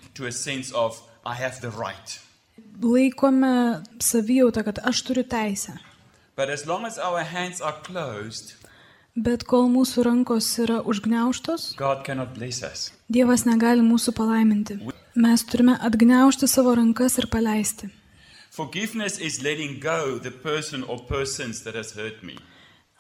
I 1.27 1.43
have 1.43 1.61
the 1.61 1.71
right. 1.71 2.21
laikome 2.83 3.83
savijautą, 3.99 4.65
kad 4.65 4.79
aš 4.83 5.03
turiu 5.03 5.25
teisę. 5.25 5.79
But 6.37 6.49
as 6.49 6.67
long 6.67 6.87
as 6.87 6.99
our 6.99 7.25
hands 7.25 7.61
are 7.61 7.77
closed, 7.83 8.67
Bet 9.17 9.47
kol 9.49 9.71
mūsų 9.73 10.03
rankos 10.05 10.47
yra 10.61 10.83
us. 10.85 11.71
Dievas 13.09 13.45
negali 13.49 13.81
mūsų 13.81 14.13
palaiminti. 14.13 14.77
Mes 15.17 15.45
turime 15.49 15.79
atgniaušti 15.81 16.47
savo 16.47 16.75
rankas 16.77 17.17
ir 17.17 17.27
paleisti. 17.33 17.89
Forgiveness 18.51 19.19
is 19.19 19.43
letting 19.43 19.81
go 19.81 20.19
the 20.19 20.31
person 20.31 20.85
or 20.85 20.99
persons 21.09 21.63
that 21.63 21.75
has 21.75 21.97
hurt 21.97 22.23
me. 22.23 22.37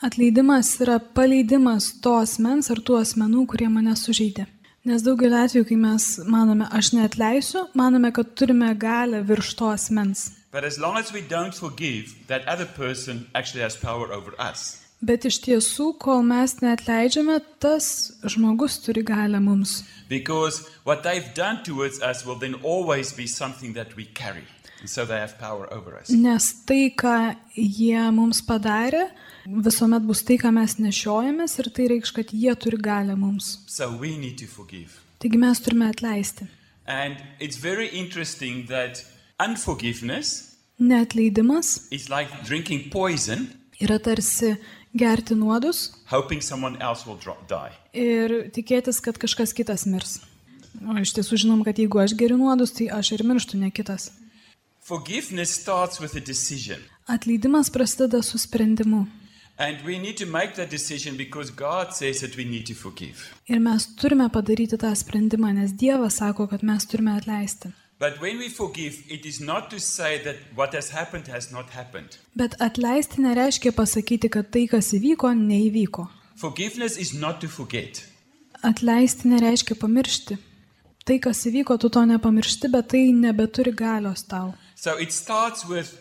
Atleidimas 0.00 0.80
yra 0.80 0.98
paleidimas 1.00 2.00
to 2.00 2.16
asmens 2.16 2.72
ar 2.72 2.80
tų 2.80 2.96
asmenų, 3.02 3.44
kurie 3.52 3.68
mane 3.68 3.92
sužeidė. 3.92 4.46
Nes 4.86 5.02
daugeliu 5.02 5.34
atveju, 5.42 5.64
kai 5.66 5.76
mes 5.82 6.04
manome, 6.30 6.68
aš 6.70 6.92
neatleisiu, 6.94 7.64
manome, 7.74 8.12
kad 8.14 8.28
turime 8.38 8.68
galę 8.78 9.24
virš 9.26 9.48
to 9.58 9.70
asmens. 9.74 10.30
But 10.52 10.62
as 10.64 10.78
long 10.78 10.96
as 10.96 11.12
we 11.12 11.22
don't 11.22 11.54
forgive, 11.54 12.14
that 12.28 12.46
other 12.46 12.66
person 12.66 13.26
actually 13.34 13.62
has 13.62 13.76
power 13.76 14.12
over 14.12 14.32
us. 14.38 14.85
Bet 15.04 15.26
iš 15.28 15.42
tiesų, 15.44 15.90
kol 16.00 16.22
mes 16.24 16.56
neatleidžiame, 16.62 17.36
tas 17.60 18.16
žmogus 18.24 18.78
turi 18.80 19.02
galę 19.04 19.40
mums. 19.44 19.82
Because 20.08 20.64
what 20.84 21.02
they've 21.02 21.34
done 21.34 21.62
towards 21.64 22.00
us 22.00 22.24
will 22.24 22.38
then 22.38 22.54
always 22.62 23.12
be 23.12 23.26
something 23.26 23.74
that 23.74 23.94
we 23.96 24.06
carry. 24.06 24.46
And 24.80 24.88
so 24.88 25.04
they 25.04 25.18
have 25.20 25.38
power 25.38 25.68
over 25.72 25.96
us. 26.00 26.08
Nes 26.10 26.48
tai, 26.64 26.90
ką 26.96 27.36
jie 27.56 28.08
mums 28.12 28.40
padarė, 28.44 29.06
visuomet 29.46 30.04
bus 30.08 30.24
tai, 30.24 30.38
ką 30.40 30.52
mes 30.56 30.76
nešiojamės 30.80 31.58
ir 31.60 31.70
tai 31.76 31.88
reikš, 31.92 32.12
kad 32.16 32.32
jie 32.32 32.56
turi 32.56 32.80
galę 32.80 33.16
mums. 33.16 33.58
So 33.66 33.90
we 33.92 34.16
need 34.16 34.40
to 34.40 34.48
forgive. 34.48 35.00
Taigi 35.20 35.40
mes 35.40 35.60
turime 35.60 35.90
atleisti. 35.92 36.48
And 36.86 37.16
it's 37.40 37.56
very 37.56 37.88
interesting 37.88 38.66
that 38.68 39.04
unforgiveness 39.40 40.56
Neatleidimas 40.78 41.88
like 42.10 42.28
drinking 42.44 42.90
poison, 42.90 43.48
yra 43.80 43.96
tarsi 43.98 44.58
gerti 44.96 45.36
nuodus 45.38 45.90
hoping 46.10 46.42
someone 46.42 46.78
else 46.80 47.06
will 47.08 47.18
die. 47.48 47.72
ir 47.92 48.50
tikėtis, 48.56 49.00
kad 49.04 49.18
kažkas 49.18 49.54
kitas 49.56 49.86
mirs. 49.86 50.20
O 50.84 50.96
iš 51.00 51.14
tiesų 51.16 51.38
žinom, 51.40 51.62
kad 51.64 51.78
jeigu 51.80 52.00
aš 52.02 52.12
geriu 52.18 52.36
nuodus, 52.36 52.74
tai 52.76 52.90
aš 52.92 53.14
ir 53.16 53.24
mirštu, 53.24 53.56
ne 53.56 53.70
kitas. 53.72 54.10
Atleidimas 57.06 57.70
prasideda 57.70 58.22
su 58.22 58.38
sprendimu. 58.38 59.06
Ir 63.48 63.62
mes 63.64 63.86
turime 63.96 64.28
padaryti 64.28 64.76
tą 64.76 64.92
sprendimą, 64.94 65.54
nes 65.56 65.72
Dievas 65.72 66.20
sako, 66.20 66.46
kad 66.50 66.62
mes 66.62 66.86
turime 66.86 67.16
atleisti. 67.16 67.72
But 67.98 68.20
when 68.20 68.38
we 68.38 68.48
forgive, 68.48 68.94
it 69.08 69.24
is 69.24 69.40
not 69.40 69.70
to 69.70 69.78
say 69.80 70.22
that 70.24 70.36
what 70.54 70.74
has 70.74 70.90
happened 70.90 71.28
has 71.28 71.50
not 71.50 71.70
happened. 71.70 72.18
Bet 72.36 72.54
atleisti 72.60 73.22
nereiškia 73.24 73.72
pasakyti, 73.72 74.28
kad 74.28 74.50
tai, 74.52 74.66
kas 74.68 74.92
įvyko, 74.92 75.32
neįvyko. 75.32 76.04
Forgiveness 76.36 76.98
is 76.98 77.14
not 77.14 77.40
to 77.40 77.48
forget. 77.48 78.02
Atleisti 78.62 79.30
nereiškia 79.32 79.78
pamiršti. 79.80 80.36
Tai, 81.08 81.18
kas 81.24 81.46
įvyko, 81.48 81.78
tu 81.80 81.88
to 81.88 82.04
nepamiršti, 82.04 82.68
bet 82.68 82.90
tai 82.92 83.06
nebeturi 83.16 83.72
galios 83.72 84.26
tau. 84.28 84.52
So 84.74 84.98
it 85.00 85.12
starts 85.12 85.64
with 85.64 85.96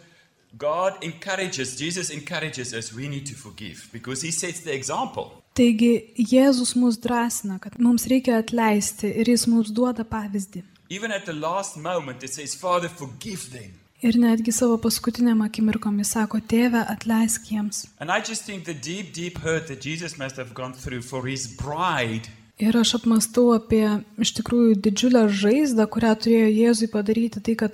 God 0.57 0.99
encourages, 1.01 1.77
Jesus 1.79 2.09
encourages 2.09 2.73
us, 2.73 2.91
we 2.93 3.07
need 3.07 3.25
to 3.27 3.35
forgive 3.35 3.87
because 3.93 4.21
he 4.21 4.31
sets 4.31 4.59
the 4.67 4.75
example. 4.75 5.31
Taigi 5.55 6.11
Jėzus 6.19 6.75
mus 6.75 6.99
drąsina, 6.99 7.59
kad 7.59 7.79
mums 7.79 8.07
reikia 8.11 8.41
atleisti 8.43 9.07
ir 9.15 9.31
jis 9.31 9.47
mums 9.47 9.71
duoda 9.71 10.03
pavyzdį. 10.03 10.63
Even 10.89 11.11
at 11.11 11.25
the 11.25 11.33
last 11.33 11.77
moment, 11.77 12.23
it 12.23 12.33
says, 12.33 12.53
Father, 12.55 12.89
forgive 12.89 13.51
them. 13.51 13.71
Ir 14.03 14.13
netgi 14.21 14.51
savo 14.53 14.77
paskutiniam 14.77 15.41
akimirkom 15.41 15.97
jis 16.01 16.11
sako, 16.13 16.37
tėve, 16.39 16.81
atleisk 16.93 17.47
jiems. 17.49 17.87
And 17.99 18.11
I 18.11 18.19
just 18.21 18.43
think 18.45 18.65
the 18.65 18.73
deep, 18.75 19.13
deep 19.13 19.39
hurt 19.39 19.67
that 19.67 19.81
Jesus 19.81 20.17
must 20.19 20.35
have 20.37 20.53
gone 20.53 20.73
through 20.73 21.01
for 21.01 21.25
his 21.27 21.47
bride 21.47 22.27
Ir 22.57 22.71
aš 22.79 22.93
apmastau 22.99 23.49
apie 23.51 23.83
iš 24.23 24.29
tikrųjų 24.37 24.75
didžiulę 24.85 25.25
žaizdą, 25.27 25.87
kurią 25.91 26.11
turėjo 26.23 26.51
Jėzui 26.55 26.87
padaryti, 26.93 27.41
tai 27.43 27.55
kad 27.59 27.73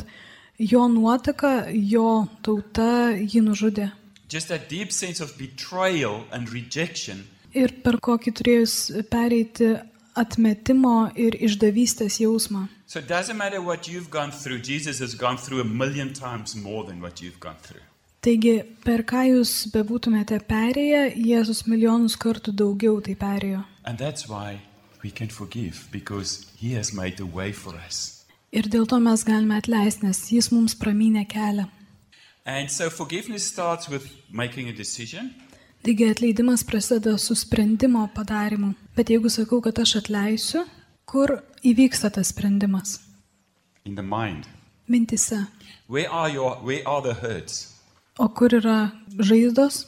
jo 0.58 0.88
nuotaka, 0.90 1.68
jo 1.70 2.28
tauta 2.42 3.12
jį 3.14 3.44
nužudė. 3.46 3.92
just 4.30 4.48
that 4.48 4.70
deep 4.70 4.92
sense 4.92 5.20
of 5.22 5.38
betrayal 5.38 6.24
and 6.32 6.50
rejection 6.54 7.26
Ir 7.54 7.74
per 7.84 7.98
kokį 8.00 8.32
turėjus 8.40 8.74
pereiti 9.12 9.74
atmetimo 10.16 11.12
ir 11.16 11.38
išdavystės 11.40 12.20
jausmą. 12.24 12.68
So 12.88 13.00
it 13.00 13.08
doesn't 13.08 13.38
matter 13.38 13.62
what 13.62 13.88
you've 13.88 14.10
gone 14.10 14.32
through, 14.32 14.60
Jesus 14.60 15.00
has 15.00 15.16
gone 15.16 15.38
through 15.38 15.62
a 15.62 15.66
million 15.66 16.14
times 16.14 16.56
more 16.56 16.84
than 16.86 17.02
what 17.02 17.22
you've 17.22 17.40
gone 17.40 17.58
through. 17.62 17.82
Taigi, 18.22 18.60
per 18.86 19.02
ką 19.02 19.24
jūs 19.26 19.52
bebūtumėte 19.74 20.38
perėję, 20.46 21.16
Jėzus 21.18 21.64
milijonus 21.66 22.14
kartų 22.22 22.54
daugiau 22.54 23.00
tai 23.02 23.16
perėjo. 23.18 23.64
Forgive. 25.02 25.82
Ir 28.52 28.68
dėl 28.68 28.86
to 28.86 29.00
mes 29.02 29.24
galime 29.26 29.58
atleisti, 29.58 30.06
nes 30.06 30.20
jis 30.30 30.52
mums 30.54 30.76
pramynė 30.78 31.26
kelią. 31.26 31.66
And 32.46 32.70
so 32.70 32.90
forgiveness 32.90 33.44
starts 33.44 33.90
with 33.90 34.06
making 34.30 34.70
a 34.70 34.74
decision. 34.74 35.34
Taigi 35.82 36.10
atleidimas 36.10 36.64
prasideda 36.64 37.18
su 37.18 37.36
sprendimo 37.36 38.10
padarimu. 38.16 38.74
Bet 38.96 39.10
jeigu 39.10 39.30
sakau, 39.30 39.62
kad 39.62 39.80
aš 39.80 39.96
atleisiu, 39.96 40.66
kur 41.06 41.40
įvyksta 41.64 42.12
tas 42.14 42.30
sprendimas? 42.30 43.00
In 43.86 43.96
the 43.96 44.04
mind. 44.04 44.46
Mintise. 44.88 45.48
Your? 45.90 46.58
O 48.20 48.28
kur 48.30 48.54
yra 48.54 48.92
žaizdos, 49.18 49.86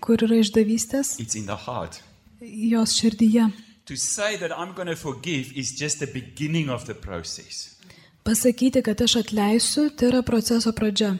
kur 0.00 0.16
yra 0.26 0.36
išdavystės? 0.42 1.16
It's 1.18 1.34
in 1.34 1.46
the 1.46 1.56
heart. 1.56 2.02
Jos 2.40 2.92
širdyje. 3.00 3.48
To 3.86 3.96
say 3.96 4.36
that 4.36 4.52
I'm 4.52 4.74
going 4.74 4.88
to 4.88 4.96
forgive 4.96 5.56
is 5.56 5.72
just 5.72 6.00
the 6.00 6.06
beginning 6.06 6.68
of 6.68 6.84
the 6.84 6.94
process. 6.94 7.76
Pasakyti, 8.24 8.82
kad 8.82 9.00
aš 9.00 9.16
atleisiu, 9.22 9.88
tai 9.90 10.10
yra 10.10 10.22
proceso 10.22 10.74
pradžia. 10.76 11.16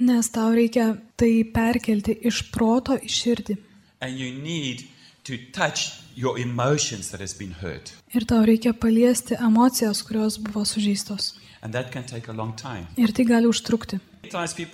Nes 0.00 0.30
tau 0.32 0.54
reikia 0.54 0.96
tai 1.18 1.32
perkelti 1.54 2.14
iš 2.30 2.44
proto 2.54 2.96
į 2.96 3.10
širdį. 3.10 3.58
And 4.00 4.18
you 4.18 4.30
need 4.30 4.86
to 5.26 5.36
touch 5.52 6.00
your 6.14 6.38
emotions 6.38 7.10
that 7.10 7.20
has 7.20 7.34
been 7.34 7.52
hurt. 7.62 7.92
Ir 8.14 8.24
tau 8.24 8.44
reikia 8.46 8.72
paliesti 8.72 9.36
emocijas, 9.36 10.02
kurios 10.06 10.38
buvo 10.38 10.64
sužeistos. 10.64 11.34
And 11.62 11.74
that 11.74 11.90
can 11.92 12.04
take 12.06 12.30
a 12.30 12.34
long 12.34 12.54
time. 12.56 12.86
Ir 12.96 13.12
tai 13.12 13.24
gali 13.24 13.46
užtrukti. 13.50 14.00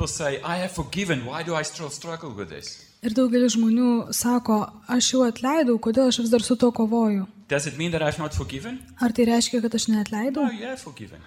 Say, 0.07 0.41
I 0.45 0.57
have 0.59 0.73
forgiven. 0.73 1.25
Why 1.27 1.43
do 1.43 1.55
I 1.55 1.63
still 1.63 1.91
struggle 1.91 2.31
with 2.31 2.49
this? 2.49 2.81
Ir 3.05 3.13
daugelis 3.13 3.55
žmonių 3.55 4.13
sako, 4.17 4.59
aš 4.89 5.11
jau 5.13 5.23
atleidau, 5.29 5.77
kodėl 5.79 6.09
aš 6.09 6.23
vis 6.25 6.33
dar 6.33 6.43
su 6.43 6.57
to 6.57 6.71
kovoju. 6.73 7.27
Does 7.49 7.67
it 7.67 7.77
mean 7.79 7.93
that 7.93 8.03
I've 8.03 8.19
not 8.19 8.33
forgiven? 8.35 8.81
Ar 9.01 9.13
tai 9.13 9.29
reiškia, 9.29 9.61
kad 9.61 9.75
aš 9.77 9.89
neatleidau? 9.93 10.49
No. 10.49 11.21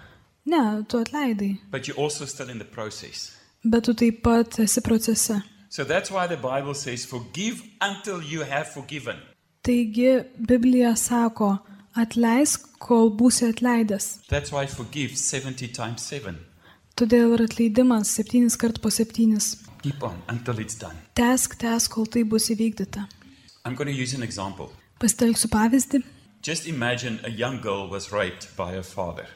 Ne, 0.48 0.62
tu 0.90 0.98
atleidai, 0.98 1.52
Bet 3.68 3.84
tu 3.84 3.92
taip 3.94 4.22
pat 4.24 4.58
esi 4.64 4.80
procese. 4.80 5.42
So 5.68 5.84
that's 5.84 6.10
why 6.10 6.26
the 6.26 6.36
Bible 6.36 6.74
says, 6.74 7.04
Forgive 7.04 7.62
until 7.80 8.22
you 8.22 8.40
have 8.42 8.68
forgiven. 8.72 9.16
Taigi 9.62 10.24
Biblija 10.48 10.94
sako, 10.96 11.58
atleisk, 11.94 12.68
kol 12.80 13.10
būsi 13.20 13.50
atleidęs. 13.52 14.06
That's 14.28 14.52
why 14.52 14.66
forgive 14.66 15.16
70 15.16 15.68
times 15.76 16.06
7. 16.08 16.38
Todėl 16.96 17.34
ir 17.36 17.44
atleidimas 17.44 18.14
septynis 18.16 18.56
kart 18.56 18.80
po 18.80 18.90
septynis. 18.90 19.56
Keep 19.82 20.02
on 20.02 20.16
until 20.28 20.58
it's 20.58 20.78
done. 20.78 20.96
Tesk, 21.14 21.58
tesk, 21.60 21.92
kol 21.92 22.06
tai 22.06 22.24
bus 22.24 22.48
įvykdyta. 22.54 23.04
I'm 23.64 23.74
going 23.74 23.92
to 23.92 23.94
use 23.94 24.14
an 24.14 24.22
example. 24.22 24.72
Pastelgsiu 24.98 25.52
pavyzdį. 25.52 26.02
Just 26.42 26.66
imagine 26.66 27.20
a 27.24 27.30
young 27.30 27.60
girl 27.60 27.88
was 27.90 28.10
raped 28.10 28.48
by 28.56 28.72
her 28.72 28.82
father, 28.82 29.26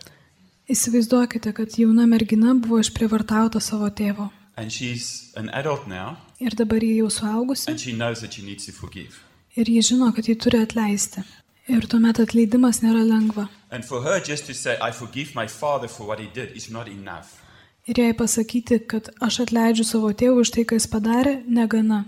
Įsivaizduokite, 0.72 1.52
kad 1.52 1.74
jauna 1.76 2.06
mergina 2.08 2.54
buvo 2.56 2.78
išprievartauta 2.80 3.61
savo 3.61 3.90
tėvo. 3.92 4.30
an 4.56 5.50
now, 5.87 6.16
Ir 6.40 6.54
dabar 6.56 6.80
jie 6.80 6.96
jau 6.96 7.11
suaugusi. 7.11 7.70
Ir 9.56 9.66
jie 9.68 9.82
žino, 9.82 10.12
kad 10.16 10.24
jį 10.24 10.37
turi 10.40 10.58
atleisti. 10.62 11.24
Ir 11.68 11.85
tuomet 11.87 12.18
atleidimas 12.18 12.80
nėra 12.82 13.04
lengva. 13.04 13.48
And 13.70 13.85
for 13.85 14.02
her 14.02 14.18
just 14.20 14.46
to 14.46 14.54
say, 14.54 14.78
I 14.80 14.92
forgive 14.92 15.35
my 15.35 15.46
father 15.46 15.88
for 15.88 16.06
what 16.06 16.18
he 16.18 16.26
did, 16.26 16.56
is 16.56 16.70
not 16.70 16.88
enough. 16.88 17.42
Ir 17.87 17.94
jai 17.98 18.12
pasakyti, 18.14 18.80
kad 18.87 19.11
aš 19.20 19.42
atleidžiu 19.44 19.85
savo 19.85 20.11
tėvų 20.12 20.40
už 20.46 20.50
tai, 20.56 20.64
ką 20.64 20.80
jis 20.80 20.88
padarė, 20.88 21.42
negana. 21.46 22.04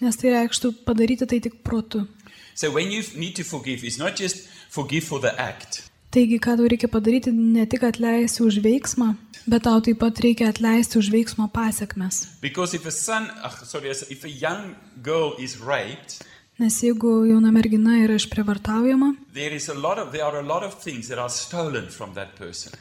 Nes 0.00 0.16
tai 0.16 0.36
reikštų 0.36 0.72
padaryti 0.86 1.26
tai 1.26 1.40
tik 1.40 1.62
protu. 1.64 2.06
So 2.54 2.70
when 2.70 2.90
you 2.90 3.02
need 3.16 3.34
to 3.36 3.44
forgive, 3.44 3.82
it's 3.84 3.98
not 3.98 4.16
just 4.16 4.46
forgive 4.70 5.04
for 5.04 5.20
the 5.20 5.34
act, 5.40 5.90
Taigi, 6.10 6.38
ką 6.40 6.56
tau 6.56 6.66
reikia 6.68 6.88
padaryti, 6.88 7.30
ne 7.32 7.66
tik 7.66 7.82
atleisti 7.84 8.40
už 8.42 8.62
veiksmą, 8.64 9.10
bet 9.46 9.62
tau 9.66 9.80
taip 9.84 9.98
pat 10.00 10.16
reikia 10.24 10.48
atleisti 10.48 10.96
už 10.98 11.10
veiksmo 11.12 11.48
pasiekmes. 11.52 12.26
because 12.40 12.72
if 12.74 12.86
a 12.86 12.90
son, 12.90 13.28
sorry, 13.64 13.90
if 13.90 14.24
a 14.24 14.28
young 14.30 14.74
girl 15.02 15.34
is 15.38 15.58
raped, 15.60 16.24
Nes 16.58 16.80
jeigu 16.82 17.26
jauna 17.30 17.52
mergina 17.54 17.92
yra 18.02 18.16
išprievartaujama, 18.18 19.14
there 19.32 19.54
is 19.54 19.68
a 19.68 19.74
lot 19.74 19.98
of 19.98 20.10
there 20.12 20.24
are 20.24 20.38
a 20.40 20.42
lot 20.42 20.64
of 20.64 20.74
things 20.82 21.06
that 21.08 21.18
are 21.18 21.28
stolen 21.30 21.86
from 21.88 22.14
that 22.14 22.34
person. 22.36 22.72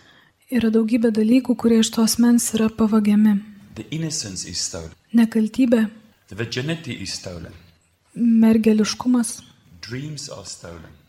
yra 0.50 0.72
daugybė 0.72 1.12
dalykų, 1.12 1.56
kurie 1.56 1.80
iš 1.84 1.92
tos 1.92 2.18
mens 2.18 2.54
yra 2.56 2.70
pavagiami. 2.70 3.36
The 3.76 3.86
innocence 3.92 4.46
is 4.50 4.58
stolen. 4.58 4.92
Nekaltybė, 5.14 5.90
The 6.30 6.36
virginity 6.36 6.94
is 7.04 7.14
stolen. 7.14 7.54
mergeliškumas, 8.16 9.42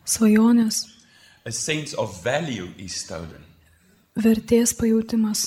svajonės, 0.04 0.82
A 1.48 1.52
sense 1.52 1.94
of 1.96 2.12
value 2.24 2.68
is 2.78 2.98
stolen. 3.04 3.44
vertės 4.18 4.74
pajūtimas, 4.76 5.46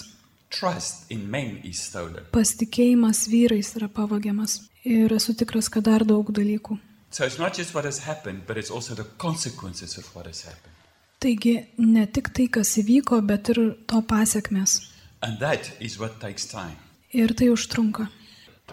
Trust 0.50 1.12
in 1.12 1.30
men 1.32 1.60
is 1.64 1.80
stolen. 1.88 2.24
pasitikėjimas 2.34 3.28
vyrais 3.32 3.70
yra 3.78 3.88
pavagiamas. 3.88 4.62
Ir 4.84 5.14
esu 5.14 5.36
tikras, 5.38 5.70
kad 5.70 5.84
dar 5.86 6.04
daug 6.04 6.32
dalykų. 6.34 6.80
So 7.12 7.26
it's 7.26 7.38
not 7.38 7.54
just 7.58 7.74
what 7.76 7.86
has 7.86 8.00
happened, 8.00 8.42
but 8.48 8.58
it's 8.58 8.72
also 8.72 8.96
the 8.96 9.06
consequences 9.18 9.98
of 9.98 10.08
what 10.16 10.26
has 10.26 10.42
happened. 10.44 10.74
Taigi 11.20 11.68
ne 11.78 12.06
tik 12.08 12.32
tai, 12.34 12.48
kas 12.48 12.78
įvyko, 12.82 13.20
bet 13.28 13.50
ir 13.54 13.60
to 13.88 14.02
pasiekmes. 14.02 14.80
And 15.22 15.38
that 15.40 15.72
is 15.80 16.00
what 16.00 16.20
takes 16.20 16.48
time. 16.48 16.78
Ir 17.14 17.34
tai 17.38 17.52
užtrunka. 17.54 18.08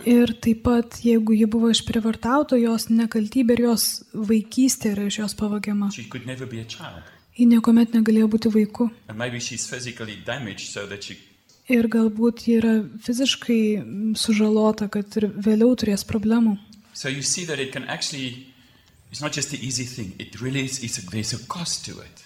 Ir 0.06 0.32
taip 0.40 0.62
pat, 0.62 1.00
jeigu 1.02 1.34
ji 1.36 1.46
buvo 1.50 1.68
išprivartauta, 1.74 2.56
jos 2.62 2.86
nekaltybė 2.88 3.58
ir 3.58 3.62
jos 3.66 4.04
vaikystė 4.14 4.94
yra 4.94 5.08
iš 5.10 5.18
jos 5.18 5.34
pavagiama. 5.34 5.90
Ji 7.38 7.46
niekuomet 7.46 7.94
negalėjo 7.94 8.28
būti 8.34 8.50
vaiku. 8.50 8.90
Damaged 9.06 9.58
so 10.66 10.86
she 11.00 11.16
Ir 11.68 11.84
galbūt 11.92 12.46
ji 12.48 12.54
yra 12.58 12.74
fiziškai 13.04 13.62
mm, 13.82 14.14
sužalota, 14.16 14.88
kad 14.88 15.12
ir 15.20 15.28
vėliau 15.36 15.76
turės 15.76 16.04
problemų. 16.08 16.56
So 16.94 17.08
you 17.12 17.22
see 17.22 17.44
that 17.44 17.60
it 17.60 17.72
can 17.72 17.84
actually, 17.84 18.48
it's 19.12 19.20
not 19.20 19.32
just 19.32 19.50
the 19.50 19.60
easy 19.60 19.84
thing. 19.84 20.14
It 20.18 20.40
really 20.40 20.64
is, 20.64 20.82
it's 20.82 20.98
a, 20.98 21.02
there's 21.10 21.34
a 21.34 21.46
cost 21.46 21.84
to 21.84 22.00
it. 22.00 22.24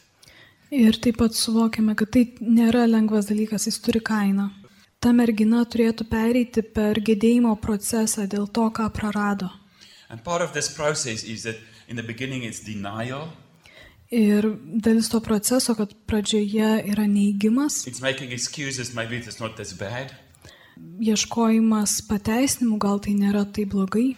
Ir 0.70 0.96
taip 0.96 1.18
pat 1.18 1.34
suvokiame, 1.36 1.96
kad 1.98 2.14
tai 2.14 2.22
nėra 2.40 2.86
lengvas 2.86 3.26
dalykas, 3.28 3.66
jis 3.66 3.82
turi 3.82 4.00
kainą. 4.00 4.48
Ta 5.02 5.10
mergina 5.12 5.66
turėtų 5.66 6.06
pereiti 6.08 6.62
per 6.62 7.02
gedėjimo 7.02 7.56
procesą 7.60 8.28
dėl 8.30 8.46
to, 8.46 8.70
ką 8.70 8.86
prarado. 8.94 9.50
Denial, 12.62 13.26
Ir 14.12 14.44
dalis 14.84 15.08
to 15.08 15.20
proceso, 15.24 15.74
kad 15.74 15.94
pradžioje 16.06 16.82
yra 16.92 17.06
making 18.02 18.32
excuses, 18.32 18.92
ieškojimas 21.00 21.94
pateisinimų, 22.08 22.78
gal 22.78 23.00
tai 23.00 23.14
nėra 23.16 23.44
taip 23.48 23.72
blogai, 23.72 24.16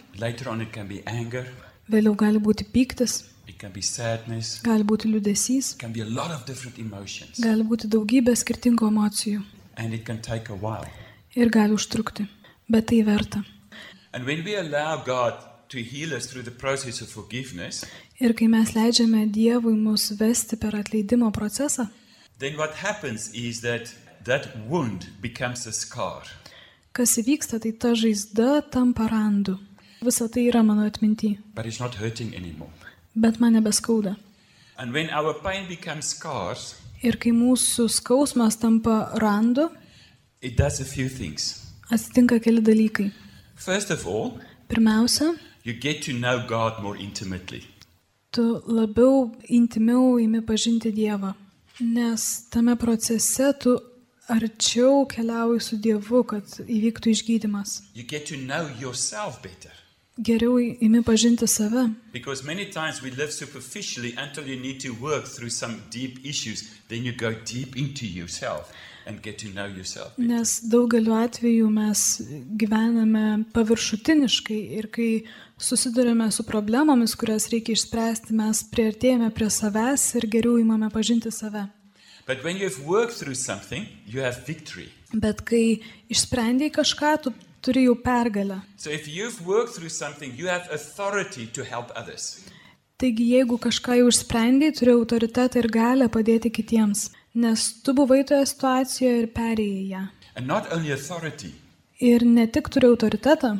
vėliau 1.87 2.15
gali 2.15 2.39
būti 2.39 2.67
pyktis, 2.75 3.23
sadness, 3.81 4.61
gali 4.65 4.83
būti 4.83 5.11
liudesys, 5.13 5.75
gali 5.79 7.63
būti 7.63 7.87
daugybė 7.87 8.35
skirtingų 8.35 8.91
emocijų. 8.91 9.43
And 9.77 9.93
it 9.93 10.05
can 10.05 10.21
take 10.21 10.49
a 10.49 10.55
while. 10.55 10.87
ir 11.35 11.51
gali 11.51 11.75
užtrukti, 11.75 12.27
bet 12.71 12.87
tai 12.87 13.03
verta. 13.03 13.43
And 14.13 14.25
when 14.25 14.43
we 14.43 14.55
allow 14.55 15.03
God 15.03 15.33
to 15.69 15.79
heal 15.79 16.13
us 16.13 16.25
through 16.27 16.43
the 16.43 16.51
process 16.51 17.01
of 17.01 17.09
forgiveness, 17.09 17.83
Ir 18.19 18.33
kai 18.33 18.47
mes 18.47 18.71
leidžiame 18.75 19.25
Dievui 19.31 19.75
mus 19.75 20.11
vesti 20.19 20.55
per 20.59 20.71
atleidimo 20.71 21.31
procesą, 21.31 21.89
then 22.39 22.55
what 22.57 22.73
happens 22.75 23.29
is 23.33 23.61
that 23.61 23.93
that 24.23 24.55
wound 24.69 25.07
becomes 25.21 25.67
a 25.67 25.71
scar. 25.73 26.23
kas 26.93 27.17
įvyksta, 27.17 27.59
tai 27.59 27.71
ta 27.71 27.89
žaizda 27.93 28.61
tampa 28.71 29.07
randu. 29.11 29.57
Visa 30.01 30.27
tai 30.29 30.47
yra 30.49 30.63
mano 30.63 30.85
atminti, 30.89 31.37
But 31.55 31.65
it's 31.65 31.79
not 31.79 31.95
hurting 31.95 32.33
anymore. 32.35 32.69
bet 33.15 33.39
man 33.39 33.53
nebeskauda. 33.53 34.15
And 34.77 34.93
when 34.93 35.09
our 35.09 35.33
pain 35.33 35.67
becomes 35.67 36.05
scars, 36.05 36.75
Ir 37.03 37.17
kai 37.17 37.31
mūsų 37.31 37.89
skausmas 37.89 38.55
tampa 38.59 39.11
randu, 39.21 39.69
it 40.41 40.55
does 40.57 40.79
a 40.79 40.85
few 40.85 41.09
things. 41.09 41.71
atsitinka 41.91 42.39
keli 42.39 42.61
dalykai. 42.61 43.11
First 43.55 43.91
of 43.91 44.07
all, 44.07 44.39
Pirmiausia, 44.69 45.37
you 45.63 45.73
get 45.73 46.01
to 46.03 46.13
know 46.13 46.39
God 46.47 46.81
more 46.81 46.97
intimately. 46.97 47.61
Tu 48.35 48.43
labiau 48.67 49.31
intimiau 49.47 50.17
įimi 50.19 50.41
pažinti 50.45 50.91
Dievą, 50.91 51.33
nes 51.79 52.25
tame 52.51 52.75
procese 52.75 53.53
tu 53.59 53.77
arčiau 54.27 55.05
keliauji 55.07 55.63
su 55.63 55.79
Dievu, 55.79 56.23
kad 56.27 56.59
įvyktų 56.65 57.15
išgydymas. 57.15 57.79
You 57.95 58.03
get 58.03 58.27
to 58.27 58.35
know 58.35 58.67
yourself 58.81 59.41
better. 59.41 59.71
Geriau 60.15 60.59
įimi 60.59 61.03
pažinti 61.03 61.47
save, 61.47 61.89
Because 62.13 62.43
many 62.43 62.65
times 62.65 63.01
we 63.01 63.11
live 63.11 63.33
superficially 63.33 64.13
until 64.17 64.47
you 64.47 64.55
need 64.59 64.79
to 64.79 64.93
work 65.01 65.25
through 65.25 65.49
some 65.49 65.81
deep 65.91 66.25
issues. 66.25 66.63
To 69.05 70.09
nes 70.17 70.51
daugeliu 70.65 71.13
atveju 71.13 71.67
mes 71.69 71.99
gyvename 72.57 73.43
paviršutiniškai 73.53 74.57
ir 74.79 74.87
kai 74.89 75.09
susidurime 75.61 76.31
su 76.31 76.43
problemomis, 76.43 77.13
kurias 77.13 77.45
reikia 77.53 77.75
išspręsti, 77.77 78.33
mes 78.33 78.63
prieartėjame 78.71 79.29
prie 79.37 79.51
savęs 79.53 80.07
ir 80.17 80.25
geriau 80.25 80.57
įmame 80.57 80.89
pažinti 80.89 81.29
save. 81.31 81.67
But 82.25 82.41
when 82.43 82.57
you've 82.57 82.81
worked 82.87 83.19
through 83.19 83.37
something, 83.37 83.85
you 84.07 84.25
have 84.25 84.41
victory. 84.47 84.89
Bet 85.13 85.45
kai 85.45 85.83
išsprendėjai 86.09 86.73
kažką, 86.73 87.11
tu 87.21 87.33
turi 87.61 87.85
jau 87.85 87.93
pergalę. 88.01 88.63
So 88.77 88.89
if 88.89 89.05
you've 89.07 89.45
worked 89.45 89.77
through 89.77 89.93
something, 89.93 90.33
you 90.33 90.49
have 90.49 90.65
authority 90.73 91.45
to 91.53 91.61
help 91.63 91.93
others. 91.95 92.41
Taigi, 92.97 93.29
jeigu 93.35 93.59
kažką 93.61 93.99
jau 93.99 94.09
išsprendėjai, 94.09 94.73
turi 94.79 94.95
autoritetą 94.97 95.61
ir 95.61 95.69
galę 95.69 96.09
padėti 96.09 96.49
kitiems, 96.49 97.11
nes 97.35 97.65
tu 97.83 97.93
buvai 97.93 98.23
toje 98.27 98.45
situacijoje 98.51 99.21
ir 99.21 99.27
perėjai 99.35 99.85
ją. 99.91 100.03
Authority, 100.35 101.51
Ir 101.99 102.25
ne 102.27 102.47
tik 102.47 102.67
turi 102.69 102.89
autoritetą, 102.91 103.53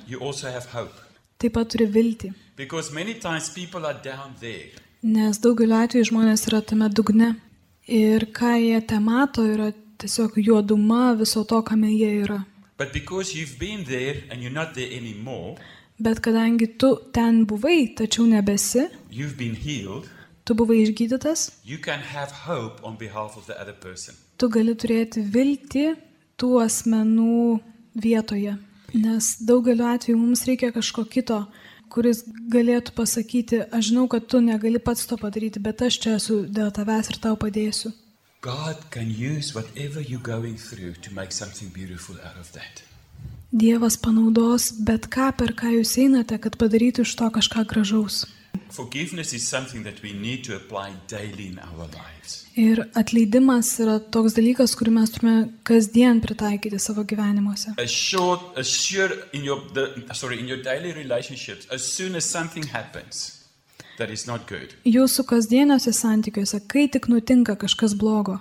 taip 1.39 1.53
pat 1.55 1.69
turi 1.71 1.85
viltį. 1.87 2.33
Nes 5.15 5.39
daugeliu 5.39 5.77
atveju 5.77 6.09
žmonės 6.09 6.47
yra 6.49 6.61
tame 6.61 6.89
dugne. 6.89 7.35
Ir 7.87 8.25
ką 8.35 8.55
jie 8.59 8.81
te 8.81 8.99
mato, 8.99 9.45
yra 9.45 9.69
tiesiog 10.01 10.35
juoduma 10.41 11.13
viso 11.15 11.43
to, 11.43 11.61
kame 11.61 11.91
jie 11.93 12.11
yra. 12.25 12.43
Anymore, 14.99 15.55
Bet 15.97 16.19
kadangi 16.19 16.67
tu 16.77 16.89
ten 17.13 17.45
buvai, 17.45 17.95
tačiau 17.95 18.25
nebesi, 18.27 18.89
healed, 19.55 20.09
tu 20.45 20.55
buvai 20.57 20.83
išgydytas, 20.85 21.49
tu 24.37 24.49
gali 24.51 24.75
turėti 24.75 25.23
viltį 25.23 25.85
tų 26.39 26.51
asmenų 26.65 27.59
vietoje. 27.95 28.57
Nes 28.95 29.29
daugeliu 29.43 29.87
atveju 29.89 30.17
mums 30.19 30.45
reikia 30.47 30.71
kažko 30.75 31.03
kito, 31.11 31.41
kuris 31.91 32.23
galėtų 32.51 32.93
pasakyti, 32.95 33.61
aš 33.71 33.91
žinau, 33.91 34.05
kad 34.11 34.27
tu 34.31 34.39
negali 34.43 34.79
pats 34.79 35.07
to 35.09 35.17
padaryti, 35.19 35.59
bet 35.63 35.81
aš 35.81 35.99
čia 36.03 36.15
esu 36.19 36.43
dėl 36.47 36.71
tavęs 36.75 37.11
ir 37.11 37.19
tau 37.23 37.35
padėsiu. 37.39 37.91
Dievas 43.55 43.95
panaudos 43.97 44.69
bet 44.85 45.07
ką, 45.09 45.31
per 45.39 45.55
ką 45.57 45.71
jūs 45.79 45.95
einate, 46.03 46.37
kad 46.43 46.57
padarytų 46.59 47.05
iš 47.07 47.15
to 47.15 47.29
kažką 47.39 47.63
gražaus. 47.71 48.25
Forgiveness 48.69 49.33
is 49.33 49.47
something 49.47 49.83
that 49.83 50.01
we 50.03 50.13
need 50.13 50.43
to 50.45 50.55
apply 50.55 50.93
daily 51.07 51.47
in 51.47 51.59
our 51.59 51.87
lives. 51.87 52.45
Ir 52.55 52.79
atleidimas 52.95 53.73
yra 53.83 53.97
toks 54.11 54.37
dalykas, 54.37 54.75
kurį 54.79 54.93
mes 54.95 55.11
turime 55.11 55.35
kasdien 55.67 56.21
pritaikyti 56.23 56.79
savo 56.79 57.03
gyvenimuose. 57.03 57.73
A 57.77 57.87
short, 57.87 58.57
a 58.57 58.63
sure 58.63 59.11
in 59.33 59.43
your, 59.43 59.59
the, 59.73 59.89
sorry, 60.13 60.39
in 60.39 60.47
your 60.47 60.61
daily 60.63 60.93
relationships, 60.93 61.67
as 61.71 61.83
soon 61.83 62.15
as 62.15 62.25
something 62.25 62.63
happens 62.63 63.43
that 63.97 64.09
is 64.09 64.25
not 64.27 64.47
good, 64.47 64.75
Jūsų 64.85 65.27
kasdieniuose 65.27 65.91
santykiuose, 65.95 66.61
kai 66.71 66.87
tik 66.91 67.09
nutinka 67.11 67.57
kažkas 67.59 67.95
blogo, 67.99 68.39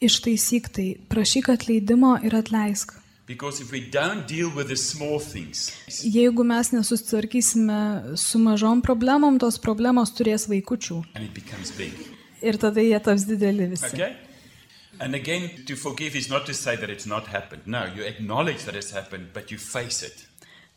ištaisyk 0.00 0.70
tai, 0.74 0.88
prašyk 1.10 1.50
atleidimo 1.56 2.16
ir 2.24 2.38
atleisk. 2.38 2.99
Because 3.30 3.60
if 3.62 3.70
we 3.70 3.80
don't 3.80 4.26
deal 4.26 4.50
with 4.56 4.68
the 4.68 4.76
small 4.76 5.20
things, 5.20 5.70
Jeigu 6.16 6.42
mes 6.44 6.72
nesusitvarkysime 6.74 8.16
su 8.16 8.38
mažom 8.42 8.82
problemom, 8.82 9.38
tos 9.38 9.58
problemos 9.62 10.10
turės 10.18 10.48
vaikučių 10.50 10.98
ir 12.48 12.58
tada 12.64 12.82
jie 12.82 12.98
taps 12.98 13.28
dideli 13.28 13.68
visi. 13.70 13.92
Okay? 13.94 14.16
And 14.98 15.14
again, 15.14 15.48
to 15.66 15.76
forgive 15.76 16.16
is 16.16 16.28
not 16.28 16.44
to 16.46 16.54
say 16.54 16.74
that 16.76 16.90
it's 16.90 17.06
not 17.06 17.28
happened. 17.28 17.62
No, 17.66 17.84
you 17.96 18.02
acknowledge 18.04 18.64
that 18.64 18.74
it's 18.74 18.90
happened, 18.90 19.28
but 19.32 19.52
you 19.52 19.58
face 19.58 20.02
it. 20.02 20.26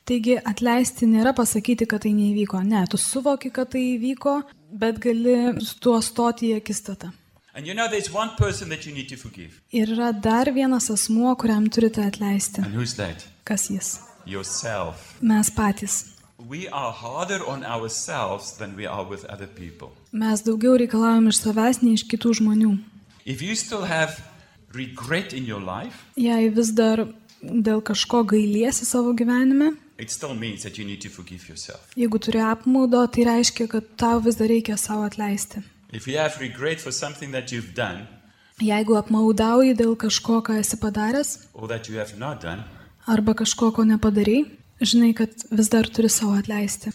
Taigi 0.05 0.37
atleisti 0.37 1.07
nėra 1.09 1.33
pasakyti, 1.33 1.87
kad 1.89 2.05
tai 2.05 2.13
neįvyko. 2.13 2.61
Ne, 2.67 2.85
tu 2.91 3.01
suvoki, 3.01 3.49
kad 3.55 3.73
tai 3.73 3.81
įvyko, 3.95 4.37
bet 4.79 5.01
gali 5.03 5.35
su 5.63 5.79
tuo 5.81 5.97
stoti 6.03 6.53
į 6.53 6.61
akistatą. 6.61 7.09
And 7.55 7.67
you 7.67 7.73
know, 7.75 7.87
there's 7.87 8.11
one 8.11 8.31
person 8.35 8.69
that 8.69 8.85
you 8.85 8.93
need 8.93 9.09
to 9.09 9.15
forgive. 9.15 9.61
Ir 9.71 9.87
yra 9.95 10.11
dar 10.23 10.45
vienas 10.55 10.89
asmuo, 10.89 11.35
kuriam 11.37 11.67
turite 11.69 12.01
atleisti. 12.01 12.63
Kas 13.45 13.69
jis? 13.69 13.99
Yourself. 14.25 15.17
Mes 15.21 15.49
patys. 15.49 16.09
We 16.49 16.67
are 16.69 16.91
harder 16.91 17.45
on 17.47 17.63
ourselves 17.63 18.57
than 18.57 18.75
we 18.75 18.85
are 18.87 19.05
with 19.05 19.23
other 19.25 19.47
people. 19.47 19.91
Mes 20.11 20.41
daugiau 20.41 20.77
reikalaujam 20.81 21.27
iš 21.29 21.37
savęs, 21.43 21.81
nei 21.83 21.93
iš 21.93 22.03
kitų 22.09 22.33
žmonių. 22.41 22.71
If 23.25 23.41
you 23.41 23.55
still 23.55 23.83
have 23.85 24.17
regret 24.73 25.31
in 25.33 25.45
your 25.45 25.61
life, 25.61 26.01
Jei 26.17 26.49
vis 26.49 26.71
dar 26.73 27.05
dėl 27.43 27.81
kažko 27.85 28.23
gailiesi 28.25 28.85
savo 28.85 29.13
gyvenime, 29.13 29.77
it 29.97 30.09
still 30.09 30.33
means 30.33 30.63
that 30.63 30.77
you 30.79 30.85
need 30.85 31.01
to 31.01 31.09
forgive 31.09 31.47
yourself. 31.47 31.93
jeigu 31.95 32.17
turi 32.19 32.41
apmaudo, 32.41 33.05
tai 33.07 33.23
reiškia, 33.29 33.67
kad 33.69 33.83
tau 33.97 34.19
vis 34.19 34.35
dar 34.35 34.47
reikia 34.49 34.77
savo 34.77 35.03
atleisti. 35.07 35.61
If 35.93 36.07
you 36.07 36.17
have 36.17 36.39
regret 36.39 36.79
for 36.81 36.91
something 36.91 37.31
that 37.31 37.51
you've 37.51 37.73
done 37.75 38.07
Jeigu 38.61 38.95
apmaudauji 38.97 39.73
dėl 39.77 39.95
kažko, 39.97 40.41
ką 40.45 40.59
esi 40.61 40.77
padaręs, 40.77 41.47
or 41.53 41.67
that 41.67 41.89
you 41.89 41.97
have 41.97 42.17
not 42.17 42.41
done, 42.41 42.63
arba 43.07 43.33
kažko, 43.33 43.71
ko 43.73 43.83
nepadarei, 43.83 44.45
žinai, 44.81 45.13
kad 45.17 45.29
vis 45.51 45.69
dar 45.69 45.89
turi 45.89 46.09
savo 46.09 46.37
atleisti. 46.37 46.93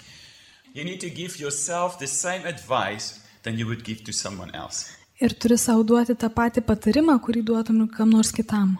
you 0.74 0.84
need 0.84 1.00
to 1.00 1.10
give 1.10 1.40
yourself 1.40 1.98
the 1.98 2.06
same 2.06 2.46
advice 2.46 3.18
than 3.42 3.58
you 3.58 3.66
would 3.66 3.82
give 3.84 4.04
to 4.04 4.12
someone 4.12 4.50
else. 4.54 4.86
Ir 5.20 5.34
turi 5.34 5.58
savo 5.58 5.82
duoti 5.82 6.14
tą 6.14 6.28
patį 6.30 6.62
patarimą, 6.68 7.18
kurį 7.24 7.42
duotum 7.42 7.88
kam 7.90 8.10
nors 8.10 8.30
kitam. 8.32 8.76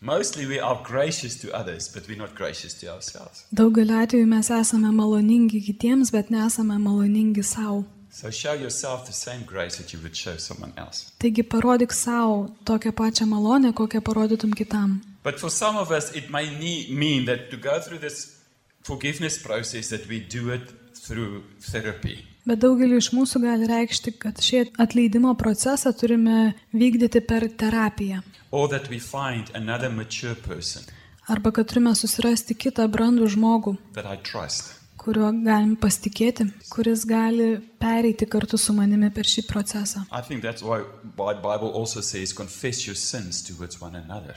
Mostly 0.00 0.46
we 0.46 0.58
are 0.60 0.78
gracious 0.84 1.36
to 1.40 1.52
others, 1.54 1.88
but 1.88 2.08
we're 2.08 2.18
not 2.18 2.34
gracious 2.34 2.74
to 2.80 2.88
ourselves. 2.94 3.46
Daugeliu 3.54 3.96
atveju 4.02 4.26
mes 4.26 4.50
esame 4.50 4.90
maloningi 4.92 5.62
kitiems, 5.68 6.10
bet 6.12 6.28
nesame 6.28 6.76
maloningi 6.76 7.44
savo. 7.44 7.84
So 8.12 8.30
show 8.30 8.52
yourself 8.52 9.06
the 9.06 9.12
same 9.12 9.42
grace 9.46 9.76
that 9.78 9.92
you 9.92 9.98
would 10.02 10.16
show 10.16 10.36
someone 10.36 10.72
else. 10.76 11.12
Taigi 11.18 11.44
parodyk 11.44 11.94
savo 11.94 12.48
tokią 12.64 12.92
pačią 12.92 13.26
malonę, 13.26 13.72
kokią 13.72 14.00
parodytum 14.00 14.52
kitam. 14.54 15.00
But 15.24 15.40
for 15.40 15.50
some 15.50 15.78
of 15.78 15.90
us, 15.90 16.16
it 16.16 16.30
may 16.30 16.46
mean 16.90 17.24
that 17.26 17.50
to 17.50 17.56
go 17.56 17.80
through 17.80 18.00
this 18.00 18.38
forgiveness 18.82 19.38
process, 19.38 19.88
that 19.88 20.06
we 20.08 20.20
do 20.20 20.52
it 20.52 20.72
through 21.06 21.42
therapy. 21.72 22.16
Bet 22.46 22.58
daugeliu 22.58 22.98
iš 22.98 23.12
mūsų 23.14 23.40
gali 23.44 23.68
reikšti, 23.70 24.12
kad 24.18 24.40
šį 24.42 24.64
atleidimo 24.82 25.34
procesą 25.38 25.92
turime 25.94 26.54
vykdyti 26.74 27.20
per 27.26 27.46
terapiją. 27.48 28.22
Or 28.50 28.68
that 28.68 28.90
we 28.90 28.98
find 28.98 29.50
another 29.54 29.90
mature 29.90 30.34
person 30.34 30.82
Arba 31.26 31.52
kad 31.54 31.68
turime 31.70 31.94
susirasti 31.94 32.54
kitą 32.58 32.88
brandų 32.90 33.28
žmogų, 33.36 33.76
that 33.94 34.06
I 34.10 34.18
trust. 34.26 34.81
Kuriuo 35.02 35.30
galim 35.42 35.74
pasitikėti, 35.80 36.46
kuris 36.70 37.04
gali 37.08 37.56
pereiti 37.82 38.28
kartu 38.30 38.58
su 38.60 38.74
manimi 38.76 39.10
per 39.14 39.28
šį 39.28 39.46
procesą. 39.48 40.04
I 40.10 40.22
think 40.22 40.42
that's 40.42 40.62
why 40.62 40.82
why 41.16 41.34
Bible 41.34 41.72
also 41.74 42.00
says 42.00 42.32
confess 42.32 42.86
your 42.86 42.96
sins 42.96 43.42
towards 43.42 43.80
one 43.82 43.98
another. 43.98 44.36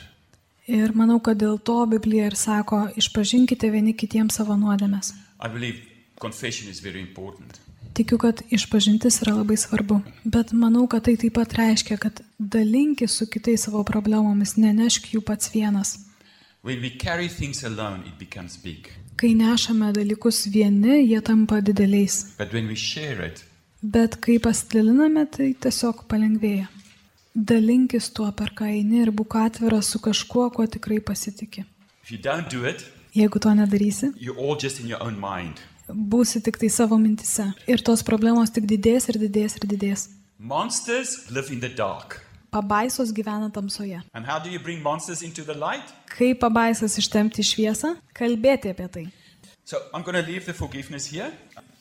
Ir 0.66 0.96
manau, 0.98 1.20
kad 1.22 1.38
dėl 1.38 1.60
to 1.62 1.84
Biblija 1.86 2.32
ir 2.32 2.36
sako, 2.36 2.88
išpažinkite 2.98 3.70
vieni 3.70 3.94
kitiems 3.94 4.40
savo 4.40 4.58
nuodėmės. 4.58 5.14
I 5.40 5.48
believe 5.48 5.86
confession 6.20 6.72
is 6.72 6.82
very 6.82 7.00
important. 7.00 7.60
Tikiu, 7.96 8.18
kad 8.20 8.42
išpažintis 8.52 9.22
yra 9.24 9.38
labai 9.38 9.56
svarbu, 9.56 10.02
bet 10.26 10.52
manau, 10.52 10.84
kad 10.92 11.06
tai 11.06 11.14
taip 11.22 11.38
pat 11.38 11.54
reiškia, 11.56 11.96
kad 12.02 12.20
dalinkis 12.40 13.14
su 13.22 13.30
kitais 13.32 13.70
savo 13.70 13.86
problemomis, 13.88 14.58
nenešk 14.60 15.14
jų 15.14 15.22
pats 15.24 15.54
vienas. 15.54 15.96
When 16.66 16.82
we 16.82 16.90
carry 16.90 17.30
things 17.30 17.64
alone, 17.64 18.04
it 18.10 18.18
becomes 18.18 18.58
big. 18.58 18.90
Kai 19.16 19.34
nešame 19.36 19.94
dalykus 19.96 20.46
vieni, 20.52 21.06
jie 21.08 21.22
tampa 21.22 21.62
dideliais. 21.62 22.36
But 22.38 22.54
when 22.54 22.68
we 22.68 22.76
share 22.76 23.26
it, 23.28 23.46
Bet 23.86 24.16
kai 24.18 24.40
pasidaliname, 24.42 25.28
tai 25.30 25.52
tiesiog 25.62 26.08
palengvėja. 26.10 26.66
Dalinkis 27.36 28.08
tuo, 28.16 28.32
per 28.34 28.50
ką 28.58 28.66
eini 28.72 29.04
ir 29.04 29.12
būk 29.14 29.36
atviras 29.38 29.92
su 29.94 30.00
kažkuo, 30.02 30.48
kuo 30.56 30.66
tikrai 30.66 30.98
pasitikė. 31.00 31.66
do 32.50 32.66
it, 32.66 32.86
Jeigu 33.14 33.40
to 33.40 33.50
nedarysi, 33.54 34.12
būsi 35.88 36.42
tik 36.44 36.58
tai 36.58 36.70
savo 36.70 36.98
mintise. 36.98 37.54
Ir 37.68 37.78
tos 37.82 38.02
problemos 38.04 38.50
tik 38.50 38.66
didės 38.66 39.08
ir 39.10 39.20
didės 39.22 39.56
ir 39.58 39.68
didės. 39.70 40.10
Monsters 40.40 41.30
live 41.30 41.52
in 41.52 41.60
the 41.60 41.70
dark. 41.70 42.25
Pabaisos 42.56 43.12
gyvena 43.12 43.50
tamsoje. 43.52 44.00
Kaip 46.16 46.40
pabaisas 46.40 46.96
ištemti 47.02 47.44
šviesą? 47.44 47.96
Kalbėti 48.16 48.72
apie 48.72 48.88
tai. 48.88 49.06
So. 49.66 49.82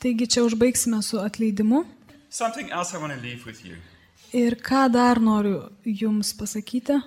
Taigi 0.03 0.27
čia 0.27 0.43
užbaigsime 0.43 0.99
su 1.05 1.21
atleidimu. 1.21 1.85
Ir 4.35 4.57
ką 4.59 4.81
dar 4.91 5.21
noriu 5.21 5.69
jums 5.85 6.33
pasakyti? 6.35 6.99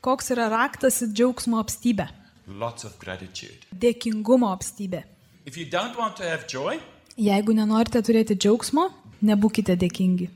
Koks 0.00 0.32
yra 0.34 0.48
raktas 0.50 1.02
į 1.06 1.12
džiaugsmo 1.12 1.60
apstybę? 1.62 2.08
Dėkingumo 3.70 4.50
apstybė. 4.50 5.04
Joy, 6.48 6.80
Jeigu 7.18 7.54
nenorite 7.54 7.98
turėti 8.02 8.36
džiaugsmo, 8.38 8.88
nebūkite 9.26 9.74
dėkingi. 9.74 10.28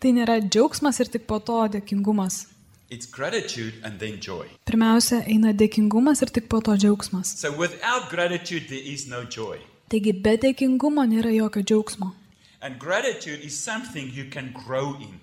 Tai 0.00 0.16
nėra 0.16 0.40
džiaugsmas 0.40 1.00
ir 1.00 1.12
tik 1.16 1.26
po 1.26 1.38
to 1.40 1.60
dėkingumas. 1.76 2.46
it's 2.90 3.06
gratitude 3.06 3.74
and 3.84 3.98
then 3.98 4.20
joy. 4.20 4.46
Pirmiausia, 4.66 5.22
eina 5.30 5.54
dėkingumas 5.54 6.22
ir 6.24 6.32
tik 6.34 6.48
po 6.50 6.60
to 6.60 6.74
džiaugsmas. 6.76 7.36
So 7.38 7.52
without 7.56 8.10
gratitude, 8.10 8.68
there 8.68 8.82
is 8.94 9.06
no 9.08 9.22
joy. 9.24 9.58
Taigi 9.90 10.12
be 10.12 10.36
dėkingumo 10.44 11.06
nėra 11.06 11.32
jokio 11.34 11.62
džiaugsmo. 11.62 12.12
And 12.60 12.78
gratitude 12.78 13.40
is 13.46 13.58
something 13.58 14.10
you 14.12 14.26
can 14.30 14.52
grow 14.52 14.94
in. 15.00 15.20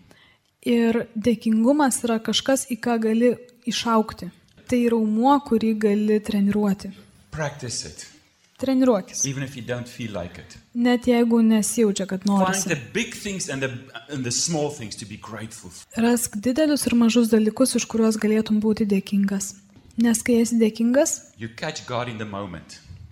Ir 0.65 1.05
dėkingumas 1.15 2.01
yra 2.07 2.17
kažkas, 2.23 2.65
į 2.73 2.79
ką 2.83 2.97
gali 3.03 3.35
išaukti. 3.69 4.31
Tai 4.67 4.79
raumuo, 4.91 5.37
kurį 5.47 5.75
gali 5.79 6.17
treniruoti. 6.19 6.91
Practice 7.31 7.85
it, 7.85 8.07
Treniruokis. 8.57 9.21
like. 10.09 10.43
Net 10.73 11.05
jeigu 11.07 11.41
nesijaučia, 11.45 12.05
kad 12.09 12.23
for. 15.53 15.69
Rask 15.95 16.35
didelius 16.35 16.87
ir 16.89 16.95
mažus 16.95 17.29
dalykus, 17.29 17.75
už 17.77 17.85
kuriuos 17.85 18.17
galėtum 18.17 18.57
būti 18.63 18.87
dėkingas. 18.89 19.51
Nes 20.01 20.21
kai 20.25 20.39
esi 20.41 20.57
dėkingas, 20.61 21.13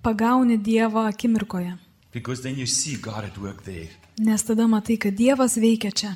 pagauni 0.02 0.58
Dievą 0.58 1.06
akimirkoje. 1.10 1.78
Nes 4.20 4.44
tada 4.44 4.68
matai, 4.68 4.98
kad 4.98 5.14
Dievas 5.14 5.58
veikia 5.58 5.92
čia. 5.92 6.16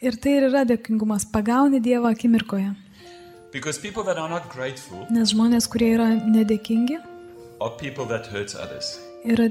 Ir 0.00 0.16
tai 0.16 0.36
ir 0.38 0.48
yra 0.50 0.64
dėkingumas. 0.68 1.24
Pagauni 1.32 1.80
Dievą 1.80 2.12
akimirkoje. 2.12 2.74
Nes 5.10 5.32
žmonės, 5.32 5.68
kurie 5.70 5.92
yra 5.96 6.08
nedėkingi, 6.24 6.98
are 7.60 7.70
people 7.78 8.04
that 8.06 8.26
hurts 8.26 8.54
others. 8.54 8.98
yra 9.24 9.48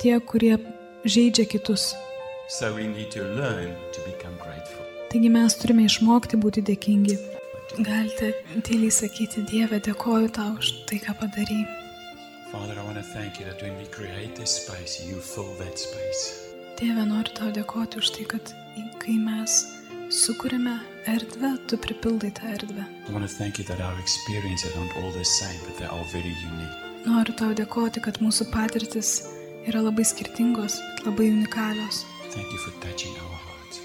tie, 0.00 0.18
kurie 0.20 0.58
žaidžia 1.04 1.46
kitus. 1.48 1.94
So 2.48 2.74
we 2.74 2.86
need 2.86 3.10
to 3.12 3.22
learn 3.22 3.74
to 3.92 4.00
become 4.04 4.34
grateful. 4.42 4.84
Taigi 5.12 5.30
mes 5.30 5.54
turime 5.56 5.84
išmokti 5.86 6.36
būti 6.36 6.62
dėkingi. 6.66 7.16
Galite 7.78 8.32
tyliai 8.66 8.90
sakyti, 8.92 9.42
Dieve, 9.50 9.80
dėkoju 9.82 10.28
tau 10.36 10.52
už 10.58 10.72
tai, 10.90 10.98
ką 11.02 11.14
padarai. 11.22 11.64
Father, 12.52 12.78
I 12.78 12.84
want 12.84 12.98
to 12.98 13.02
thank 13.14 13.40
you 13.40 13.46
that 13.46 13.62
when 13.62 13.76
we 13.78 13.86
create 13.86 14.36
this 14.36 14.50
space, 14.62 15.00
you 15.02 15.16
fill 15.18 15.54
that 15.58 15.78
space. 15.78 16.20
Dieve, 16.78 17.02
noriu 17.08 17.32
tau 17.34 17.50
dėkoti 17.54 17.98
už 18.02 18.10
tai, 18.14 18.26
kad 18.34 18.52
kai 19.02 19.16
mes 19.18 19.73
sukūrėme 20.14 20.78
erdvę, 21.10 21.50
tu 21.68 21.78
pripildai 21.78 22.30
tą 22.32 22.50
erdvę. 22.54 22.84
Same, 25.24 25.58
but 25.66 25.76
they 25.78 25.86
are 25.86 26.04
very 26.12 26.34
unique. 26.50 26.84
Noriu 27.04 27.34
tau 27.36 27.52
dėkoti, 27.52 28.00
kad 28.00 28.20
mūsų 28.22 28.46
patirtis 28.52 29.26
yra 29.68 29.82
labai 29.84 30.06
skirtingos, 30.08 30.78
bet 30.96 31.06
labai 31.08 31.28
unikalios. 31.32 32.04
Thank 32.30 32.52
you 32.52 32.58
for 32.58 32.72
touching 32.80 33.12
our 33.20 33.38
hearts. 33.44 33.82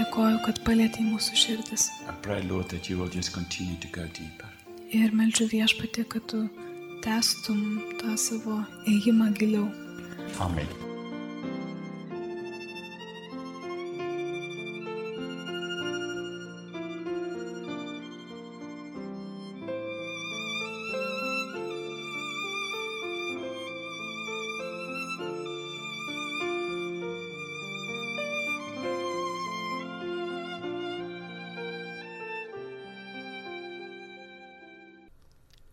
Dėkoju, 0.00 0.42
kad 0.46 0.60
palėtė 0.66 1.04
mūsų 1.06 1.38
širdis. 1.44 1.88
I 2.08 2.16
pray, 2.24 2.42
Lord, 2.42 2.68
that 2.74 2.90
you 2.90 2.98
will 2.98 3.12
just 3.12 3.32
continue 3.32 3.78
to 3.84 3.88
go 3.94 4.08
deeper. 4.18 4.50
Ir 4.90 5.14
meldžiu 5.14 5.46
viešpatį, 5.52 6.06
kad 6.10 6.26
tu 6.32 6.44
testum 7.04 7.80
tą 8.02 8.16
savo 8.18 8.64
ėjimą 8.90 9.30
giliau. 9.38 9.68
Amen. 10.42 10.89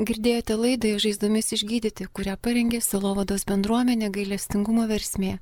Girdėjote 0.08 0.56
laidą 0.56 0.90
žaizdomis 1.04 1.50
išgydyti, 1.52 2.06
kurią 2.16 2.38
parengė 2.40 2.80
Silovados 2.80 3.44
bendruomenė 3.50 4.08
gailestingumo 4.16 4.86
versmė. 4.88 5.34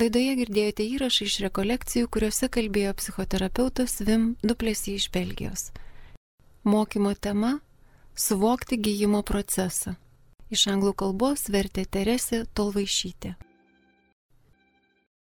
Laidoje 0.00 0.36
girdėjote 0.38 0.86
įrašą 0.94 1.26
iš 1.26 1.34
rekolekcijų, 1.44 2.08
kuriuose 2.14 2.48
kalbėjo 2.48 2.94
psichoterapeutas 3.02 3.98
Vim 4.08 4.30
Duplesį 4.40 4.94
iš 4.96 5.10
Belgijos. 5.12 5.66
Mokymo 6.64 7.12
tema- 7.20 7.58
suvokti 8.26 8.80
gyjimo 8.80 9.20
procesą. 9.22 9.98
Iš 10.48 10.64
anglų 10.72 10.94
kalbos 11.04 11.44
vertė 11.52 11.84
Teresė 11.84 12.46
Tolvaišytė. 12.54 13.34